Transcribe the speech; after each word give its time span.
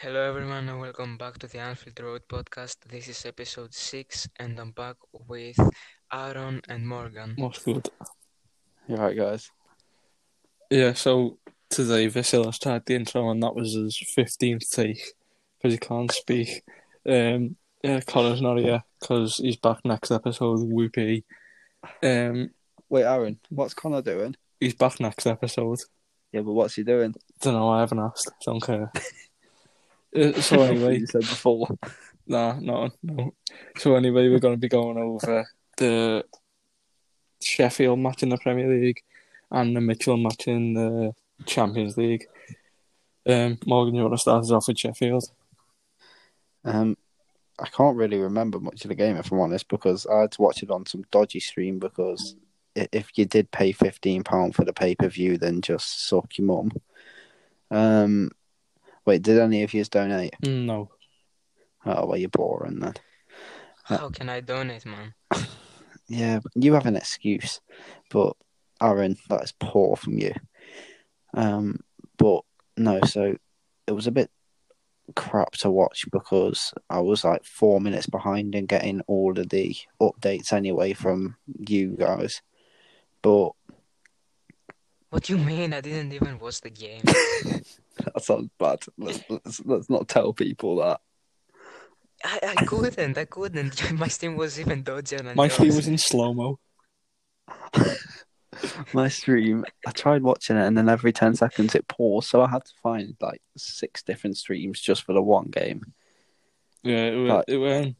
Hello, 0.00 0.28
everyone, 0.28 0.68
and 0.68 0.78
welcome 0.78 1.18
back 1.18 1.38
to 1.38 1.48
the 1.48 1.58
Anfield 1.58 1.98
Road 1.98 2.22
podcast. 2.28 2.76
This 2.88 3.08
is 3.08 3.26
episode 3.26 3.74
six, 3.74 4.28
and 4.36 4.56
I'm 4.60 4.70
back 4.70 4.94
with 5.26 5.58
Aaron 6.12 6.62
and 6.68 6.86
Morgan. 6.86 7.34
What's 7.36 7.64
good? 7.64 7.88
You're 8.86 8.98
right, 8.98 9.16
guys. 9.16 9.50
Yeah, 10.70 10.92
so 10.92 11.38
today 11.68 12.06
Vasilis 12.06 12.60
tried 12.60 12.86
the 12.86 12.94
intro 12.94 13.28
and 13.28 13.42
that 13.42 13.56
was 13.56 13.74
his 13.74 14.00
15th 14.16 14.70
take 14.70 15.02
because 15.56 15.74
he 15.74 15.78
can't 15.78 16.12
speak. 16.12 16.62
Um, 17.04 17.56
yeah, 17.82 18.00
Connor's 18.02 18.40
not 18.40 18.58
here 18.58 18.84
because 19.00 19.38
he's 19.38 19.56
back 19.56 19.80
next 19.84 20.12
episode. 20.12 20.60
Whoopee. 20.60 21.24
Um, 22.04 22.50
Wait, 22.88 23.02
Aaron, 23.02 23.40
what's 23.48 23.74
Connor 23.74 24.02
doing? 24.02 24.36
he's 24.60 24.76
back 24.76 25.00
next 25.00 25.26
episode. 25.26 25.80
Yeah, 26.30 26.42
but 26.42 26.52
what's 26.52 26.76
he 26.76 26.84
doing? 26.84 27.16
Don't 27.42 27.54
know, 27.54 27.70
I 27.70 27.80
haven't 27.80 27.98
asked. 27.98 28.30
Don't 28.44 28.62
care. 28.62 28.92
Uh, 30.14 30.40
so 30.40 30.62
anyway, 30.62 30.98
you 30.98 31.06
said 31.06 31.20
before. 31.20 31.68
nah, 32.26 32.58
no, 32.60 32.90
no. 33.02 33.34
So 33.76 33.96
anyway, 33.96 34.28
we're 34.28 34.38
going 34.38 34.54
to 34.54 34.60
be 34.60 34.68
going 34.68 34.98
over 34.98 35.46
the 35.76 36.24
Sheffield 37.42 37.98
match 37.98 38.22
in 38.22 38.30
the 38.30 38.38
Premier 38.38 38.68
League 38.68 39.02
and 39.50 39.76
the 39.76 39.80
Midtjylland 39.80 40.22
match 40.22 40.48
in 40.48 40.74
the 40.74 41.12
Champions 41.46 41.96
League. 41.96 42.26
Um, 43.26 43.58
Morgan, 43.66 43.94
you 43.94 44.02
want 44.02 44.14
to 44.14 44.18
start 44.18 44.42
us 44.42 44.50
off 44.50 44.68
with 44.68 44.78
Sheffield? 44.78 45.24
Um, 46.64 46.96
I 47.58 47.68
can't 47.68 47.96
really 47.96 48.18
remember 48.18 48.60
much 48.60 48.84
of 48.84 48.88
the 48.88 48.94
game 48.94 49.16
if 49.16 49.32
I'm 49.32 49.40
honest, 49.40 49.68
because 49.68 50.06
I 50.06 50.22
had 50.22 50.32
to 50.32 50.42
watch 50.42 50.62
it 50.62 50.70
on 50.70 50.86
some 50.86 51.04
dodgy 51.10 51.40
stream. 51.40 51.78
Because 51.78 52.36
if 52.74 53.10
you 53.16 53.24
did 53.24 53.50
pay 53.50 53.72
fifteen 53.72 54.22
pound 54.22 54.54
for 54.54 54.64
the 54.64 54.72
pay 54.72 54.94
per 54.94 55.08
view, 55.08 55.38
then 55.38 55.60
just 55.60 56.08
suck 56.08 56.38
your 56.38 56.46
mum. 56.46 56.72
Um, 57.70 58.30
wait, 59.08 59.22
did 59.22 59.38
any 59.38 59.62
of 59.62 59.72
you 59.72 59.82
donate? 59.84 60.34
No. 60.42 60.90
Oh, 61.86 62.06
well, 62.06 62.18
you're 62.18 62.28
boring 62.28 62.78
then. 62.78 62.92
How 63.84 64.10
can 64.10 64.28
I 64.28 64.40
donate, 64.40 64.84
man? 64.86 65.14
Yeah, 66.10 66.40
you 66.54 66.72
have 66.72 66.86
an 66.86 66.96
excuse, 66.96 67.60
but 68.10 68.34
Aaron, 68.80 69.18
that 69.28 69.44
is 69.44 69.52
poor 69.60 69.94
from 69.94 70.14
you. 70.14 70.32
Um, 71.34 71.80
but 72.16 72.44
no, 72.78 73.00
so 73.02 73.36
it 73.86 73.92
was 73.92 74.06
a 74.06 74.10
bit 74.10 74.30
crap 75.14 75.52
to 75.56 75.70
watch 75.70 76.06
because 76.10 76.72
I 76.88 77.00
was 77.00 77.24
like 77.24 77.44
four 77.44 77.78
minutes 77.82 78.06
behind 78.06 78.54
in 78.54 78.64
getting 78.64 79.02
all 79.02 79.38
of 79.38 79.50
the 79.50 79.76
updates 80.00 80.50
anyway 80.50 80.94
from 80.94 81.36
you 81.58 81.88
guys. 81.90 82.40
But 83.20 83.50
What 85.10 85.24
do 85.24 85.36
you 85.36 85.42
mean? 85.42 85.72
I 85.72 85.80
didn't 85.80 86.12
even 86.12 86.38
watch 86.38 86.60
the 86.60 86.70
game. 86.70 87.00
that 87.04 88.22
sounds 88.22 88.50
bad. 88.58 88.80
Let's, 88.98 89.20
let's, 89.28 89.60
let's 89.64 89.90
not 89.90 90.08
tell 90.08 90.32
people 90.32 90.76
that. 90.76 91.00
I, 92.24 92.54
I 92.58 92.64
couldn't. 92.64 93.16
I 93.16 93.24
couldn't. 93.24 93.92
My 93.98 94.08
stream 94.08 94.36
was 94.36 94.60
even 94.60 94.84
dodgier 94.84 95.22
than 95.22 95.36
My 95.36 95.44
yours. 95.44 95.52
stream 95.54 95.74
was 95.76 95.88
in 95.88 95.98
slow 95.98 96.34
mo. 96.34 96.58
My 98.92 99.08
stream, 99.08 99.64
I 99.86 99.92
tried 99.92 100.22
watching 100.22 100.56
it 100.56 100.66
and 100.66 100.76
then 100.76 100.88
every 100.88 101.12
10 101.12 101.36
seconds 101.36 101.74
it 101.74 101.86
paused, 101.86 102.28
so 102.28 102.42
I 102.42 102.48
had 102.50 102.64
to 102.64 102.72
find 102.82 103.14
like 103.20 103.40
six 103.56 104.02
different 104.02 104.36
streams 104.36 104.80
just 104.80 105.04
for 105.04 105.12
the 105.12 105.22
one 105.22 105.46
game. 105.46 105.92
Yeah, 106.82 107.06
it 107.06 107.16
was. 107.16 107.30
Right. 107.30 107.44
It 107.48 107.58
went. 107.58 107.96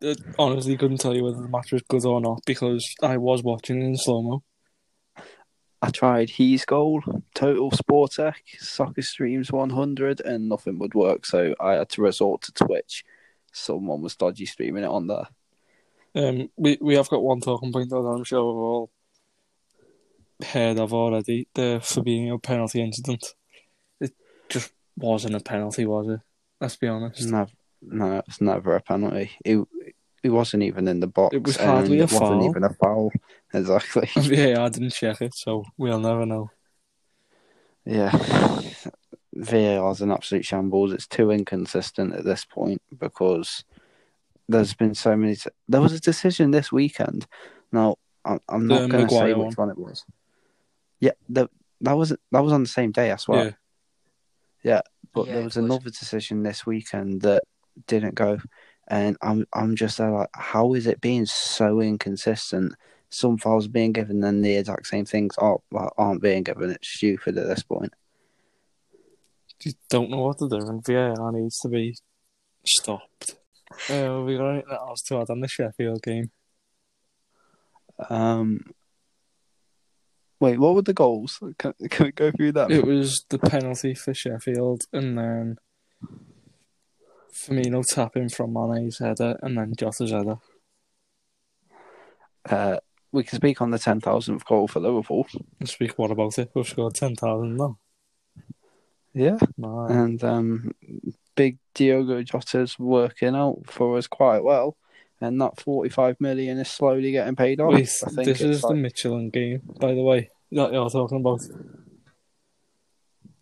It 0.00 0.18
honestly 0.38 0.76
couldn't 0.76 0.98
tell 0.98 1.14
you 1.14 1.24
whether 1.24 1.40
the 1.40 1.48
match 1.48 1.72
was 1.72 1.82
good 1.82 2.04
or 2.04 2.20
not 2.20 2.42
because 2.46 2.94
I 3.02 3.18
was 3.18 3.42
watching 3.42 3.80
it 3.80 3.84
in 3.84 3.96
slow 3.96 4.22
mo. 4.22 4.42
I 5.82 5.90
tried 5.90 6.28
Hesgoal, 6.28 7.22
Total 7.34 7.70
Sportek, 7.70 8.34
Soccer 8.58 9.02
Streams 9.02 9.50
100, 9.50 10.20
and 10.20 10.48
nothing 10.48 10.78
would 10.78 10.94
work. 10.94 11.24
So 11.24 11.54
I 11.58 11.74
had 11.74 11.88
to 11.90 12.02
resort 12.02 12.42
to 12.42 12.52
Twitch. 12.52 13.04
Someone 13.52 14.02
was 14.02 14.14
dodgy 14.14 14.46
streaming 14.46 14.84
it 14.84 14.90
on 14.90 15.06
there. 15.06 15.28
Um, 16.14 16.50
we 16.56 16.76
we 16.80 16.96
have 16.96 17.08
got 17.08 17.22
one 17.22 17.40
talking 17.40 17.72
point 17.72 17.90
that 17.90 17.96
I'm 17.96 18.24
sure 18.24 18.44
we've 18.44 18.62
all 18.62 18.90
heard 20.44 20.78
of 20.78 20.92
already. 20.92 21.48
The 21.54 21.80
Fabinho 21.82 22.42
penalty 22.42 22.82
incident. 22.82 23.34
It 24.00 24.12
just 24.48 24.72
wasn't 24.96 25.36
a 25.36 25.40
penalty, 25.40 25.86
was 25.86 26.08
it? 26.08 26.20
Let's 26.60 26.76
be 26.76 26.88
honest. 26.88 27.26
Never, 27.26 27.50
no, 27.80 28.22
it's 28.26 28.40
never 28.40 28.76
a 28.76 28.80
penalty. 28.80 29.30
It, 29.44 29.66
it 30.22 30.30
wasn't 30.30 30.62
even 30.62 30.86
in 30.88 31.00
the 31.00 31.06
box. 31.06 31.34
It 31.34 31.42
was 31.44 31.56
hardly 31.56 32.00
and 32.00 32.10
a 32.10 32.14
it 32.14 32.20
wasn't 32.20 32.42
even 32.44 32.64
a 32.64 32.70
foul. 32.74 33.12
Exactly. 33.52 34.08
yeah, 34.22 34.62
I 34.62 34.68
didn't 34.68 34.90
check 34.92 35.20
it, 35.20 35.34
so 35.34 35.64
we'll 35.76 35.98
never 35.98 36.24
know. 36.24 36.50
yeah. 37.84 38.12
VAR 39.34 39.90
is 39.92 40.00
an 40.00 40.12
absolute 40.12 40.44
shambles. 40.44 40.92
It's 40.92 41.06
too 41.06 41.30
inconsistent 41.30 42.14
at 42.14 42.24
this 42.24 42.44
point 42.44 42.80
because 42.98 43.64
there's 44.48 44.74
been 44.74 44.94
so 44.94 45.16
many. 45.16 45.36
T- 45.36 45.50
there 45.68 45.80
was 45.80 45.92
a 45.92 46.00
decision 46.00 46.50
this 46.50 46.70
weekend. 46.70 47.26
Now, 47.72 47.96
I'm, 48.24 48.40
I'm 48.48 48.66
not 48.66 48.90
going 48.90 49.06
to 49.06 49.12
say 49.12 49.20
Maguire 49.32 49.46
which 49.46 49.56
one 49.56 49.70
it 49.70 49.78
was. 49.78 50.04
Yeah, 51.00 51.12
the, 51.28 51.48
that 51.80 51.96
was 51.96 52.10
that 52.10 52.40
was 52.44 52.52
on 52.52 52.62
the 52.62 52.68
same 52.68 52.92
day, 52.92 53.10
I 53.10 53.16
swear. 53.16 53.56
Yeah. 54.62 54.82
But 55.14 55.26
Yeah, 55.26 55.34
there 55.34 55.44
was 55.44 55.56
was. 55.56 55.64
another 55.64 55.90
decision 55.90 56.42
this 56.42 56.66
weekend 56.66 57.22
that 57.22 57.42
didn't 57.86 58.14
go, 58.14 58.38
and 58.90 59.16
I'm 59.22 59.46
I'm 59.54 59.76
just 59.76 59.98
there 59.98 60.10
like, 60.10 60.28
how 60.34 60.74
is 60.74 60.86
it 60.86 61.00
being 61.00 61.24
so 61.24 61.80
inconsistent? 61.80 62.74
Some 63.08 63.38
files 63.38 63.66
are 63.66 63.70
being 63.70 63.92
given, 63.92 64.20
then 64.20 64.42
the 64.42 64.56
exact 64.56 64.86
same 64.88 65.04
things 65.04 65.36
are 65.38 65.58
well, 65.70 65.92
aren't 65.96 66.22
being 66.22 66.42
given. 66.42 66.70
It's 66.70 66.88
stupid 66.88 67.38
at 67.38 67.46
this 67.46 67.62
point. 67.62 67.94
Just 69.60 69.76
don't 69.88 70.10
know 70.10 70.22
what 70.22 70.38
to 70.38 70.48
do, 70.48 70.56
and 70.56 70.84
VAR 70.84 71.32
needs 71.32 71.58
to 71.60 71.68
be 71.68 71.96
stopped. 72.66 73.36
Uh, 73.88 74.22
we 74.26 74.36
got 74.36 74.50
anything 74.50 74.72
else 74.72 75.02
to 75.02 75.20
add 75.20 75.30
on 75.30 75.40
the 75.40 75.48
Sheffield 75.48 76.02
game? 76.02 76.30
Um, 78.08 78.64
wait, 80.40 80.58
what 80.58 80.74
were 80.74 80.82
the 80.82 80.94
goals? 80.94 81.38
Can, 81.58 81.74
can 81.90 82.06
we 82.06 82.12
go 82.12 82.32
through 82.32 82.52
that? 82.52 82.70
It 82.70 82.84
was 82.84 83.24
the 83.28 83.38
penalty 83.38 83.94
for 83.94 84.14
Sheffield, 84.14 84.82
and 84.92 85.16
then 85.16 85.58
Firmino 87.34 87.84
tapping 87.86 88.28
from 88.28 88.52
Mane's 88.52 88.98
header, 88.98 89.38
and 89.42 89.56
then 89.56 89.74
Jota's 89.74 90.10
header. 90.10 90.38
Uh, 92.48 92.78
we 93.12 93.24
can 93.24 93.36
speak 93.36 93.60
on 93.60 93.70
the 93.70 93.78
ten 93.78 94.00
thousandth 94.00 94.44
goal 94.44 94.68
for 94.68 94.80
Liverpool. 94.80 95.26
Speak 95.64 95.98
what 95.98 96.10
about 96.10 96.38
it? 96.38 96.50
We've 96.54 96.66
scored 96.66 96.94
10,000 96.94 97.56
now. 97.56 97.78
Yeah, 99.12 99.38
and 99.58 100.22
um, 100.22 100.72
big 101.34 101.58
Diogo 101.74 102.22
Jota's 102.22 102.78
working 102.78 103.34
out 103.34 103.62
for 103.66 103.98
us 103.98 104.06
quite 104.06 104.44
well, 104.44 104.76
and 105.20 105.40
that 105.40 105.60
forty-five 105.60 106.20
million 106.20 106.58
is 106.58 106.68
slowly 106.68 107.10
getting 107.10 107.34
paid 107.34 107.60
off. 107.60 107.74
Wait, 107.74 107.90
I 108.06 108.10
think 108.10 108.26
this 108.26 108.40
is 108.40 108.62
the 108.62 108.68
Midtjylland 108.68 109.32
game, 109.32 109.62
by 109.80 109.94
the 109.94 110.02
way, 110.02 110.30
that 110.52 110.72
you're 110.72 110.90
talking 110.90 111.18
about. 111.18 111.40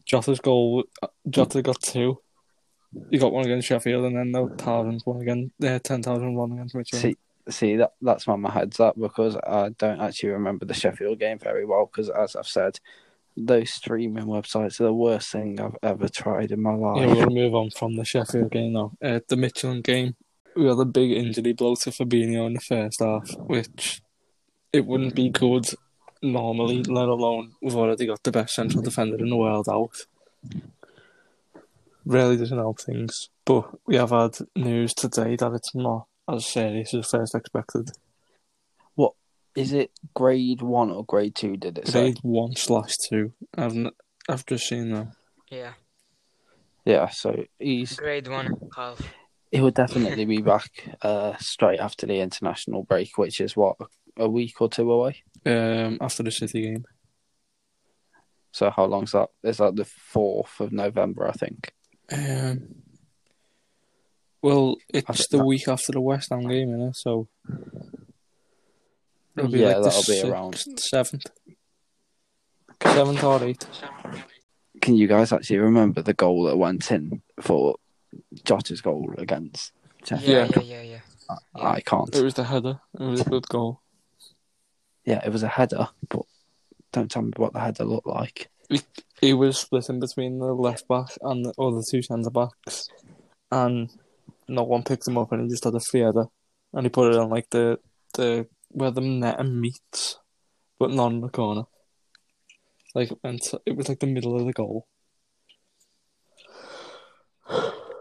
Jota's 0.06 0.40
goal, 0.40 0.84
uh, 1.02 1.08
Jota 1.28 1.60
got 1.60 1.82
two. 1.82 2.18
He 3.10 3.18
got 3.18 3.32
one 3.32 3.44
against 3.44 3.68
Sheffield, 3.68 4.06
and 4.06 4.16
then 4.16 4.32
the 4.32 4.48
thousand 4.56 5.02
one 5.04 5.20
again, 5.20 5.50
uh, 5.62 5.78
10,000 5.78 6.34
one 6.34 6.52
against 6.52 6.74
Midtjylland. 6.74 7.00
See, 7.00 7.16
see 7.48 7.76
that 7.76 7.92
that's 8.00 8.26
why 8.26 8.36
my 8.36 8.50
head's 8.50 8.80
up 8.80 8.98
because 8.98 9.36
I 9.36 9.70
don't 9.70 10.00
actually 10.00 10.30
remember 10.30 10.64
the 10.64 10.74
Sheffield 10.74 11.18
game 11.18 11.38
very 11.38 11.64
well 11.64 11.86
because, 11.86 12.08
as 12.08 12.34
I've 12.34 12.46
said, 12.46 12.80
those 13.36 13.70
streaming 13.70 14.24
websites 14.24 14.80
are 14.80 14.84
the 14.84 14.94
worst 14.94 15.30
thing 15.30 15.60
I've 15.60 15.76
ever 15.82 16.08
tried 16.08 16.50
in 16.50 16.62
my 16.62 16.74
life. 16.74 17.16
Yeah, 17.16 17.26
to 17.26 17.30
move 17.30 17.54
on 17.54 17.70
from 17.70 17.96
the 17.96 18.04
Sheffield 18.04 18.50
game 18.50 18.72
now. 18.72 18.92
Uh, 19.02 19.20
the 19.28 19.36
Midtjylland 19.36 19.84
game, 19.84 20.16
we 20.56 20.66
had 20.66 20.78
a 20.78 20.84
big 20.84 21.12
injury 21.12 21.52
blow 21.52 21.74
to 21.76 21.90
Fabinho 21.90 22.46
in 22.46 22.54
the 22.54 22.60
first 22.60 23.00
half, 23.00 23.30
which 23.36 24.00
it 24.72 24.86
wouldn't 24.86 25.14
be 25.14 25.28
good 25.28 25.66
normally, 26.22 26.82
let 26.82 27.08
alone 27.08 27.52
we've 27.62 27.76
already 27.76 28.06
got 28.06 28.22
the 28.22 28.32
best 28.32 28.54
central 28.54 28.82
defender 28.82 29.16
in 29.18 29.30
the 29.30 29.36
world 29.36 29.68
out. 29.68 30.06
Really 32.08 32.38
doesn't 32.38 32.56
help 32.56 32.80
things. 32.80 33.28
But 33.44 33.68
we 33.86 33.96
have 33.96 34.08
had 34.10 34.34
news 34.56 34.94
today 34.94 35.36
that 35.36 35.52
it's 35.52 35.74
not 35.74 36.06
as 36.26 36.46
serious 36.46 36.94
as 36.94 37.10
first 37.10 37.34
expected. 37.34 37.90
What 38.94 39.12
is 39.54 39.74
it 39.74 39.90
grade 40.14 40.62
one 40.62 40.90
or 40.90 41.04
grade 41.04 41.34
two? 41.34 41.58
Did 41.58 41.76
it 41.76 41.86
say? 41.86 42.00
Grade 42.12 42.18
1 42.22 42.56
slash 42.56 42.96
2. 43.10 43.30
I've, 43.58 43.72
n- 43.76 43.90
I've 44.26 44.46
just 44.46 44.66
seen 44.66 44.90
that. 44.92 45.08
Yeah, 45.50 45.74
Yeah, 46.86 47.08
so 47.10 47.44
he's 47.58 47.94
grade 47.96 48.26
one 48.26 48.52
half. 48.74 49.02
he 49.50 49.60
will 49.60 49.70
definitely 49.70 50.24
be 50.24 50.40
back 50.40 50.70
uh, 51.02 51.34
straight 51.38 51.78
after 51.78 52.06
the 52.06 52.20
international 52.20 52.84
break, 52.84 53.18
which 53.18 53.38
is 53.38 53.54
what 53.54 53.76
a 54.16 54.30
week 54.30 54.62
or 54.62 54.70
two 54.70 54.90
away. 54.90 55.22
Um, 55.44 55.98
after 56.00 56.22
the 56.22 56.30
City 56.30 56.62
game. 56.62 56.86
So 58.52 58.70
how 58.70 58.86
long's 58.86 59.12
that? 59.12 59.28
Is 59.42 59.58
that 59.58 59.76
the 59.76 59.84
fourth 59.84 60.58
of 60.60 60.72
November? 60.72 61.28
I 61.28 61.32
think. 61.32 61.72
Um, 62.10 62.74
well, 64.42 64.76
it's 64.88 65.26
the 65.28 65.38
that- 65.38 65.44
week 65.44 65.68
after 65.68 65.92
the 65.92 66.00
West 66.00 66.30
Ham 66.30 66.46
game, 66.48 66.68
innit? 66.70 66.96
So 66.96 67.28
it'll 69.36 69.50
be 69.50 69.60
Yeah, 69.60 69.76
like 69.76 69.76
the 69.76 69.82
that'll 69.90 70.02
be 70.24 70.30
around. 70.30 70.64
seventh, 70.78 71.26
seventh 72.82 73.24
or 73.24 73.44
eighth. 73.44 73.66
Can 74.80 74.96
you 74.96 75.06
guys 75.08 75.32
actually 75.32 75.58
remember 75.58 76.02
the 76.02 76.14
goal 76.14 76.44
that 76.44 76.56
went 76.56 76.90
in 76.90 77.20
for 77.40 77.76
Jota's 78.44 78.80
goal 78.80 79.12
against 79.18 79.72
Yeah, 80.10 80.18
Sheffield. 80.18 80.66
yeah, 80.66 80.80
yeah, 80.80 80.82
yeah. 80.82 80.98
yeah. 81.30 81.36
I 81.62 81.80
can't. 81.80 82.14
It 82.14 82.22
was 82.22 82.34
the 82.34 82.44
header. 82.44 82.80
It 82.98 83.02
was 83.04 83.20
a 83.20 83.24
good 83.24 83.46
goal. 83.48 83.80
Yeah, 85.04 85.20
it 85.26 85.30
was 85.32 85.42
a 85.42 85.48
header, 85.48 85.88
but 86.08 86.22
don't 86.92 87.10
tell 87.10 87.22
me 87.22 87.32
what 87.36 87.52
the 87.52 87.60
header 87.60 87.84
looked 87.84 88.06
like. 88.06 88.48
He 89.20 89.32
was 89.32 89.58
splitting 89.58 90.00
between 90.00 90.38
the 90.38 90.52
left 90.52 90.86
back 90.88 91.08
and 91.22 91.44
the 91.44 91.54
other 91.58 91.82
two 91.88 92.02
centre 92.02 92.30
backs, 92.30 92.88
and 93.50 93.90
no 94.46 94.62
one 94.62 94.84
picked 94.84 95.08
him 95.08 95.18
up, 95.18 95.32
and 95.32 95.42
he 95.42 95.48
just 95.48 95.64
had 95.64 95.74
a 95.74 95.80
free 95.80 96.00
header, 96.00 96.26
and 96.72 96.84
he 96.84 96.90
put 96.90 97.12
it 97.12 97.18
on 97.18 97.30
like 97.30 97.48
the 97.50 97.78
the 98.14 98.46
where 98.68 98.90
the 98.90 99.00
net 99.00 99.44
meets, 99.44 100.18
but 100.78 100.90
not 100.90 101.12
in 101.12 101.20
the 101.20 101.28
corner. 101.28 101.64
Like 102.94 103.10
and 103.24 103.40
it 103.66 103.76
was 103.76 103.88
like 103.88 104.00
the 104.00 104.06
middle 104.06 104.36
of 104.36 104.46
the 104.46 104.52
goal. 104.52 104.86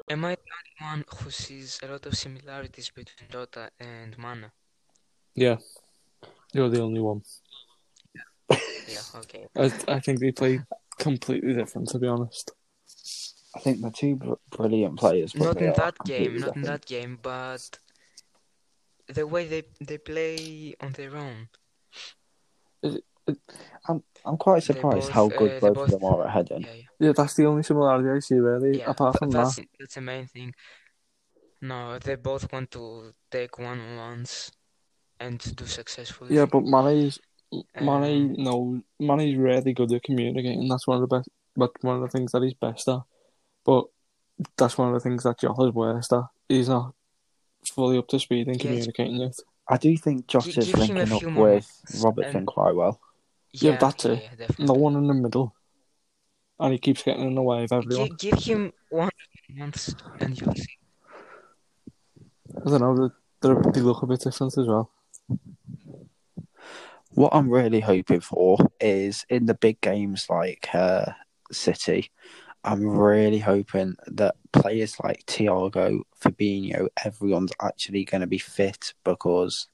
Am 0.10 0.24
I 0.24 0.36
the 0.36 0.86
only 0.86 1.04
one 1.04 1.06
who 1.18 1.32
sees 1.32 1.80
a 1.84 1.88
lot 1.88 2.06
of 2.06 2.16
similarities 2.16 2.90
between 2.90 3.30
Jota 3.30 3.72
and 3.80 4.18
Mane? 4.18 4.52
Yeah, 5.36 5.58
you're 6.54 6.70
the 6.70 6.82
only 6.82 7.02
one. 7.02 7.24
Yeah, 8.88 9.20
okay. 9.20 9.48
I 9.56 9.96
I 9.96 10.00
think 10.00 10.20
they 10.20 10.32
play 10.32 10.60
completely 10.98 11.54
different, 11.54 11.90
to 11.90 12.00
be 12.00 12.08
honest. 12.08 12.52
I 13.56 13.60
think 13.60 13.82
they're 13.82 13.92
two 13.92 14.16
br- 14.16 14.34
brilliant 14.50 15.00
players. 15.00 15.36
Not 15.36 15.58
in 15.62 15.74
that 15.74 15.98
game, 16.06 16.26
completely 16.26 16.40
not 16.40 16.56
in 16.56 16.62
that 16.64 16.86
game, 16.86 17.20
but 17.22 17.80
the 19.08 19.26
way 19.26 19.46
they 19.48 19.64
they 19.82 19.98
play 19.98 20.76
on 20.82 20.92
their 20.94 21.16
own. 21.16 21.50
I'm 23.88 24.04
I'm 24.26 24.38
quite 24.38 24.64
surprised 24.64 25.08
both, 25.08 25.14
how 25.14 25.26
uh, 25.28 25.38
good 25.38 25.52
they 25.52 25.60
both, 25.60 25.74
both- 25.76 25.94
of 25.94 26.00
them 26.00 26.10
are 26.10 26.28
at 26.28 26.34
heading. 26.34 26.64
Yeah, 26.64 26.74
yeah. 26.74 26.84
Yeah, 27.00 27.14
that's 27.16 27.36
the 27.36 27.46
only 27.46 27.64
similarity 27.64 28.10
I 28.10 28.20
see, 28.20 28.36
really. 28.36 28.80
Yeah, 28.80 28.90
apart 28.90 29.18
from 29.20 29.32
that's 29.32 29.56
that, 29.56 29.68
that's 29.80 29.96
the 29.96 30.02
main 30.02 30.26
thing. 30.28 30.54
No, 31.62 32.00
they 32.00 32.16
both 32.16 32.52
want 32.54 32.72
to 32.72 33.14
take 33.32 33.58
one 33.58 33.80
on 33.80 33.98
ones 33.98 34.52
and 35.20 35.40
do 35.56 35.66
successfully. 35.66 36.36
yeah, 36.36 36.46
but 36.46 36.64
Mane's 36.64 37.20
Um, 37.52 37.86
Mane, 37.86 38.36
no, 38.38 38.82
Mane's 39.00 39.38
really 39.38 39.74
good 39.74 39.92
at 39.94 40.04
communicating. 40.04 40.68
That's 40.68 40.88
one 40.88 41.02
of 41.02 41.08
the 41.10 41.16
best, 41.16 41.30
but 41.56 41.72
one 41.82 41.96
of 41.96 42.02
the 42.02 42.10
things 42.10 42.32
that 42.34 42.44
he's 42.44 42.54
best 42.54 42.88
at. 42.88 43.00
But 43.66 43.86
that's 44.58 44.78
one 44.78 44.90
of 44.90 44.94
the 44.94 45.00
things 45.00 45.24
that 45.24 45.40
Jota's 45.40 45.74
worst 45.74 46.14
at. 46.14 46.24
He's 46.50 46.70
not 46.70 46.94
fully 47.74 47.98
up 47.98 48.08
to 48.10 48.20
speed 48.20 48.48
in 48.48 48.56
Yeah, 48.56 48.60
communicating 48.62 49.16
yet. 49.16 49.36
I 49.70 49.78
do 49.78 49.96
think 49.98 50.28
Jota's 50.28 50.58
is 50.58 50.76
linking 50.76 51.12
up 51.12 51.22
with 51.24 51.32
moments 51.34 52.02
Robertson 52.04 52.38
and- 52.38 52.48
quite 52.48 52.76
well. 52.76 53.00
Yeah, 53.54 53.78
that's 53.78 54.06
it. 54.06 54.22
yeah, 54.24 54.30
definitely. 54.38 54.66
No 54.66 54.74
one 54.74 54.96
in 54.98 55.08
the 55.08 55.14
middle, 55.14 55.56
and 56.60 56.74
he 56.74 56.78
keeps 56.80 57.02
getting 57.02 57.26
in 57.26 57.36
the 57.36 57.42
way 57.42 57.64
of 57.64 57.72
everyone. 57.72 58.10
Give, 58.20 58.34
give 58.36 58.44
him 58.44 58.74
one 58.90 59.10
month 59.56 59.96
and 60.20 60.40
you'll 60.40 60.54
see. 60.54 60.78
I 62.66 62.70
don't 62.70 62.82
know. 62.82 63.12
They, 63.42 63.48
they 63.50 63.72
they 63.72 63.82
look 63.82 64.04
a 64.04 64.08
bit 64.08 64.20
different 64.20 64.58
as 64.58 64.68
well. 64.68 64.92
What 67.18 67.34
I'm 67.34 67.50
really 67.50 67.80
hoping 67.80 68.20
for 68.20 68.60
is 68.80 69.26
in 69.28 69.48
the 69.48 69.56
big 69.56 69.82
games 69.82 70.28
like 70.30 70.70
uh, 70.72 71.14
City, 71.52 72.12
I'm 72.64 72.88
really 72.88 73.40
hoping 73.40 73.96
that 74.06 74.36
players 74.54 75.00
like 75.04 75.26
Thiago, 75.26 76.02
Fabinho, 76.22 76.90
everyone's 77.04 77.54
actually 77.60 78.06
going 78.06 78.22
to 78.22 78.28
be 78.28 78.38
fit 78.38 78.94
because, 79.04 79.68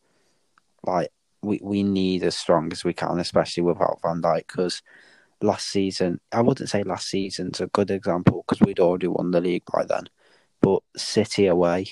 like, 0.88 1.10
we, 1.42 1.60
we 1.62 1.84
need 1.84 2.24
as 2.24 2.38
strong 2.38 2.72
as 2.72 2.86
we 2.86 2.94
can, 2.94 3.20
especially 3.20 3.64
without 3.64 4.00
Van 4.02 4.22
Dijk. 4.22 4.48
Because 4.48 4.82
last 5.42 5.68
season, 5.68 6.22
I 6.32 6.40
wouldn't 6.40 6.70
say 6.70 6.84
last 6.84 7.10
season's 7.10 7.60
a 7.60 7.68
good 7.68 7.92
example 7.92 8.46
because 8.48 8.66
we'd 8.66 8.80
already 8.80 9.08
won 9.08 9.32
the 9.32 9.42
league 9.42 9.66
by 9.70 9.84
then, 9.84 10.06
but 10.62 10.82
City 10.96 11.48
away 11.48 11.88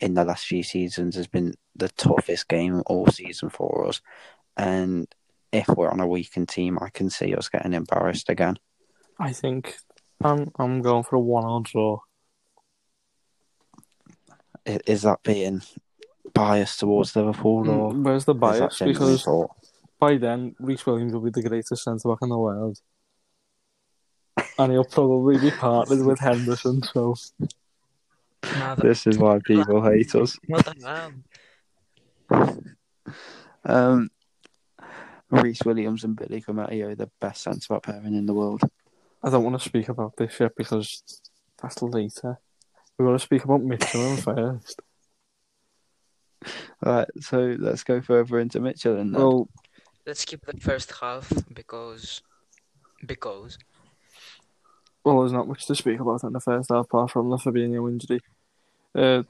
in 0.00 0.14
the 0.14 0.24
last 0.24 0.46
few 0.46 0.62
seasons 0.62 1.14
has 1.16 1.26
been 1.26 1.52
the 1.76 1.90
toughest 1.90 2.48
game 2.48 2.82
all 2.86 3.06
season 3.08 3.50
for 3.50 3.86
us. 3.86 4.00
And 4.56 5.06
if 5.52 5.68
we're 5.68 5.90
on 5.90 6.00
a 6.00 6.06
weakened 6.06 6.48
team, 6.48 6.78
I 6.80 6.90
can 6.90 7.10
see 7.10 7.34
us 7.34 7.48
getting 7.48 7.72
embarrassed 7.74 8.28
again. 8.28 8.56
I 9.18 9.32
think 9.32 9.76
I'm 10.22 10.50
I'm 10.58 10.82
going 10.82 11.04
for 11.04 11.16
a 11.16 11.20
one-all 11.20 11.60
draw. 11.60 11.98
I- 14.66 14.80
Is 14.86 15.02
that 15.02 15.22
being 15.22 15.62
biased 16.32 16.80
towards 16.80 17.14
Liverpool 17.14 17.68
or 17.68 17.92
Mm, 17.92 18.04
Where's 18.04 18.24
the 18.24 18.34
is 18.34 18.40
that 18.40 18.40
bias? 18.58 18.78
genuine 18.78 18.94
Because 18.98 19.22
thought? 19.24 19.50
by 20.00 20.16
then, 20.16 20.54
Rhys 20.58 20.84
Williams 20.86 21.12
will 21.12 21.20
be 21.20 21.30
the 21.30 21.48
greatest 21.48 21.84
centre 21.84 22.08
back 22.08 22.18
in 22.22 22.28
the 22.30 22.38
world. 22.38 22.78
And 24.58 24.72
he'll 24.72 24.84
probably 24.84 25.38
be 25.38 25.50
partnered 25.50 26.04
with 26.04 26.18
Henderson, 26.20 26.82
so 26.82 27.14
No, 27.40 27.48
that- 28.74 28.78
This 28.78 29.06
is 29.06 29.18
why 29.18 29.38
people 29.44 29.82
hate 29.82 30.14
us. 30.14 30.38
not 30.48 30.76
allowed. 30.76 31.22
Um, 33.66 34.10
Rhys 35.30 35.60
Williams 35.64 36.04
and 36.04 36.16
Billy 36.16 36.42
Koumetio 36.42 36.92
are 36.92 36.94
the 36.94 37.10
best 37.20 37.42
centre 37.42 37.66
back 37.68 37.82
pairing 37.82 38.14
in 38.14 38.26
the 38.26 38.34
world. 38.34 38.62
I 39.22 39.30
don't 39.30 39.44
want 39.44 39.60
to 39.60 39.68
speak 39.68 39.88
about 39.88 40.16
this 40.16 40.38
yet 40.38 40.52
because 40.56 41.02
that's 41.60 41.82
later. 41.82 42.38
We've 42.98 43.06
got 43.06 43.12
to 43.12 43.18
speak 43.18 43.44
about 43.44 43.60
Midtjylland 43.60 44.22
first. 44.22 44.80
Right, 46.84 47.08
so 47.20 47.56
let's 47.58 47.84
go 47.84 48.02
further 48.02 48.38
into 48.38 48.60
Midtjylland 48.60 49.00
and 49.00 49.14
then. 49.14 49.22
Well, 49.22 49.48
Let's 50.06 50.20
skip 50.20 50.44
the 50.44 50.60
first 50.60 50.92
half 51.00 51.32
because 51.54 52.20
because 53.06 53.56
well, 55.02 55.20
there's 55.20 55.32
not 55.32 55.48
much 55.48 55.66
to 55.66 55.74
speak 55.74 56.00
about 56.00 56.24
in 56.24 56.32
the 56.32 56.40
first 56.40 56.70
half 56.70 56.84
apart 56.84 57.10
from 57.10 57.30
the 57.30 57.36
Fabinho 57.36 57.88
injury. 57.90 58.20
Uh, 58.94 59.22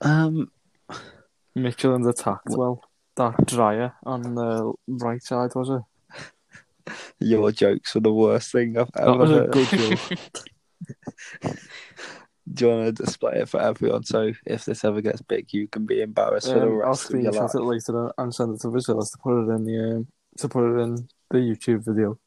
um, 0.00 0.50
Midtjylland's 1.56 2.06
attacked 2.08 2.48
well. 2.50 2.82
That 3.18 3.46
dryer 3.46 3.92
on 4.04 4.22
the 4.34 4.72
right 4.86 5.22
side 5.22 5.50
was 5.54 5.70
it? 5.70 5.82
your 7.20 7.50
jokes 7.52 7.94
were 7.94 8.00
the 8.00 8.12
worst 8.14 8.52
thing 8.52 8.78
I've 8.78 8.88
ever 8.96 9.10
That 9.10 9.18
was 9.18 9.30
a 9.30 9.34
heard. 9.34 9.50
good 9.50 9.68
joke. 9.68 10.18
Do 12.54 12.64
you 12.64 12.70
want 12.74 12.96
to 12.96 13.02
display 13.04 13.40
it 13.40 13.48
for 13.48 13.60
everyone? 13.60 14.04
So 14.04 14.32
if 14.46 14.64
this 14.64 14.84
ever 14.84 15.00
gets 15.02 15.20
big, 15.20 15.52
you 15.52 15.68
can 15.68 15.84
be 15.84 16.00
embarrassed 16.00 16.50
for 16.50 16.60
the 16.60 16.66
Um, 16.66 16.80
I'll 16.82 16.90
rest 16.90 17.12
of 17.12 17.20
your 17.20 17.32
life. 17.32 17.54
it 17.54 17.60
later 17.60 18.12
and 18.16 18.34
send 18.34 18.54
it 18.54 18.60
to 18.62 18.68
Vasilis 18.68 19.10
to 19.12 19.18
put 19.22 19.42
it 19.42 19.50
in 19.54 19.64
the 19.64 19.96
um, 19.96 20.06
to 20.38 20.48
put 20.48 20.64
it 20.64 20.80
in 20.80 20.94
the 21.30 21.38
YouTube 21.38 21.84
video. 21.84 22.18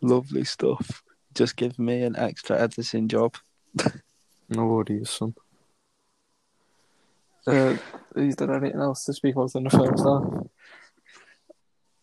Lovely 0.00 0.44
stuff. 0.44 1.02
Just 1.34 1.56
give 1.56 1.78
me 1.78 2.02
an 2.02 2.16
extra 2.16 2.58
editing 2.58 3.08
job. 3.08 3.34
No 4.48 4.66
worries, 4.66 5.10
son. 5.10 5.34
Uh, 7.50 7.76
is 8.16 8.36
there 8.36 8.52
anything 8.52 8.80
else 8.80 9.04
to 9.04 9.12
speak 9.12 9.34
about 9.36 9.54
in 9.54 9.64
the 9.64 9.70
first 9.70 10.04
half? 10.04 10.46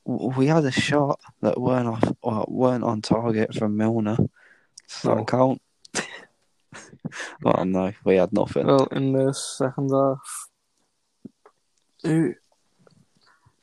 We 0.05 0.47
had 0.47 0.63
a 0.65 0.71
shot 0.71 1.19
that 1.41 1.59
weren't 1.59 1.87
off, 1.87 2.15
or 2.21 2.45
weren't 2.47 2.83
on 2.83 3.01
target 3.01 3.53
from 3.53 3.75
Milner. 3.75 4.17
That 5.03 5.17
No. 5.17 5.25
count? 5.25 5.61
oh 7.45 7.63
no, 7.63 7.91
we 8.05 8.15
had 8.15 8.31
nothing. 8.31 8.67
Well, 8.67 8.87
in 8.91 9.11
the 9.13 9.33
second 9.33 9.91
half, 9.91 10.47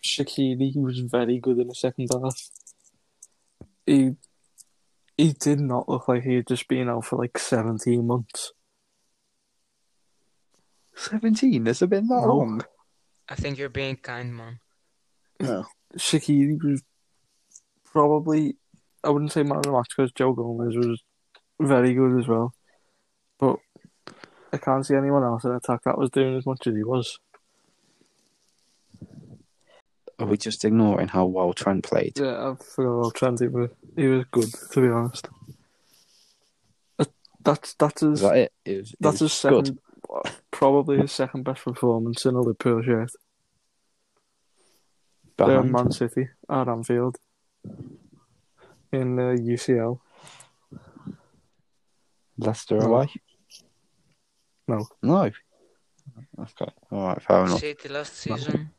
Shaqiri 0.05 0.77
was 0.77 1.01
very 1.01 1.39
good 1.39 1.59
in 1.59 1.69
the 1.69 1.75
second 1.75 2.09
half. 2.13 2.51
He 3.87 4.17
he 5.17 5.33
did 5.33 5.61
not 5.61 5.89
look 5.89 6.09
like 6.09 6.25
he 6.25 6.35
had 6.37 6.47
just 6.47 6.69
been 6.69 6.89
out 6.89 7.07
for 7.07 7.17
like 7.19 7.39
seventeen 7.39 8.07
months. 8.07 8.53
Seventeen? 10.97 11.67
Has 11.67 11.83
it 11.83 11.91
been 11.91 12.07
that 12.09 12.23
No. 12.23 12.37
long? 12.37 12.65
I 13.29 13.35
think 13.35 13.59
you're 13.59 13.69
being 13.69 13.97
kind, 13.97 14.37
man. 14.37 14.61
No. 15.41 15.65
Shaqiri 15.97 16.63
was 16.63 16.83
probably 17.85 18.57
I 19.03 19.11
wouldn't 19.11 19.33
say 19.33 19.43
man 19.43 19.59
of 19.59 19.63
the 19.65 19.73
match 19.73 19.89
because 19.97 20.13
Joe 20.13 20.33
Gomez 20.33 20.77
was 20.77 21.03
very 21.61 21.95
good 21.95 22.19
as 22.19 22.27
well, 22.27 22.55
but 23.39 23.57
I 24.53 24.57
can't 24.59 24.85
see 24.87 24.95
anyone 24.95 25.23
else 25.25 25.45
in 25.45 25.51
attack 25.53 25.83
that 25.85 25.99
was 25.99 26.11
doing 26.11 26.37
as 26.37 26.47
much 26.47 26.67
as 26.67 26.75
he 26.75 26.83
was. 26.85 27.19
Are 30.19 30.27
we 30.27 30.37
just 30.37 30.65
ignoring 30.65 31.09
how 31.09 31.27
well 31.27 31.53
Trent 31.53 31.83
played? 31.85 32.19
Yeah, 32.19 32.51
I 32.53 32.55
forgot 32.63 32.91
about 32.99 33.15
Trent. 33.15 33.41
He 33.41 33.49
was, 33.49 33.71
he 33.97 34.07
was 34.07 34.25
good, 34.31 34.49
to 34.73 34.81
be 34.81 34.89
honest. 34.89 35.29
Uh, 36.99 37.05
That's 37.43 37.75
that's 37.75 38.01
his 38.01 38.21
that 38.21 38.37
it? 38.37 38.53
It 38.65 38.77
was, 38.79 38.91
it 38.93 38.97
that's 39.01 39.21
was 39.21 39.43
his 39.43 39.51
good. 39.51 39.79
second, 40.55 40.59
probably 40.59 40.99
his 40.99 41.13
second 41.13 41.43
best 41.45 41.65
performance 41.65 42.25
in 42.25 42.35
a 42.35 42.41
Liverpool 42.41 42.83
shirt. 42.83 43.11
Uh, 45.39 45.47
Behind. 45.47 45.73
Man 45.73 45.91
City 45.91 46.29
at 46.49 46.69
Anfield 46.69 47.17
in 48.93 49.17
the 49.17 49.37
UCL. 49.43 50.01
Leicester 52.39 52.79
No. 52.79 52.87
away? 52.87 53.09
No. 54.69 54.87
No. 55.03 55.31
Okay. 56.39 56.73
All 56.91 57.09
right. 57.09 57.23
Fair 57.23 57.45
enough. 57.45 57.61
City 57.61 57.89
last 57.89 58.15
season. 58.17 58.71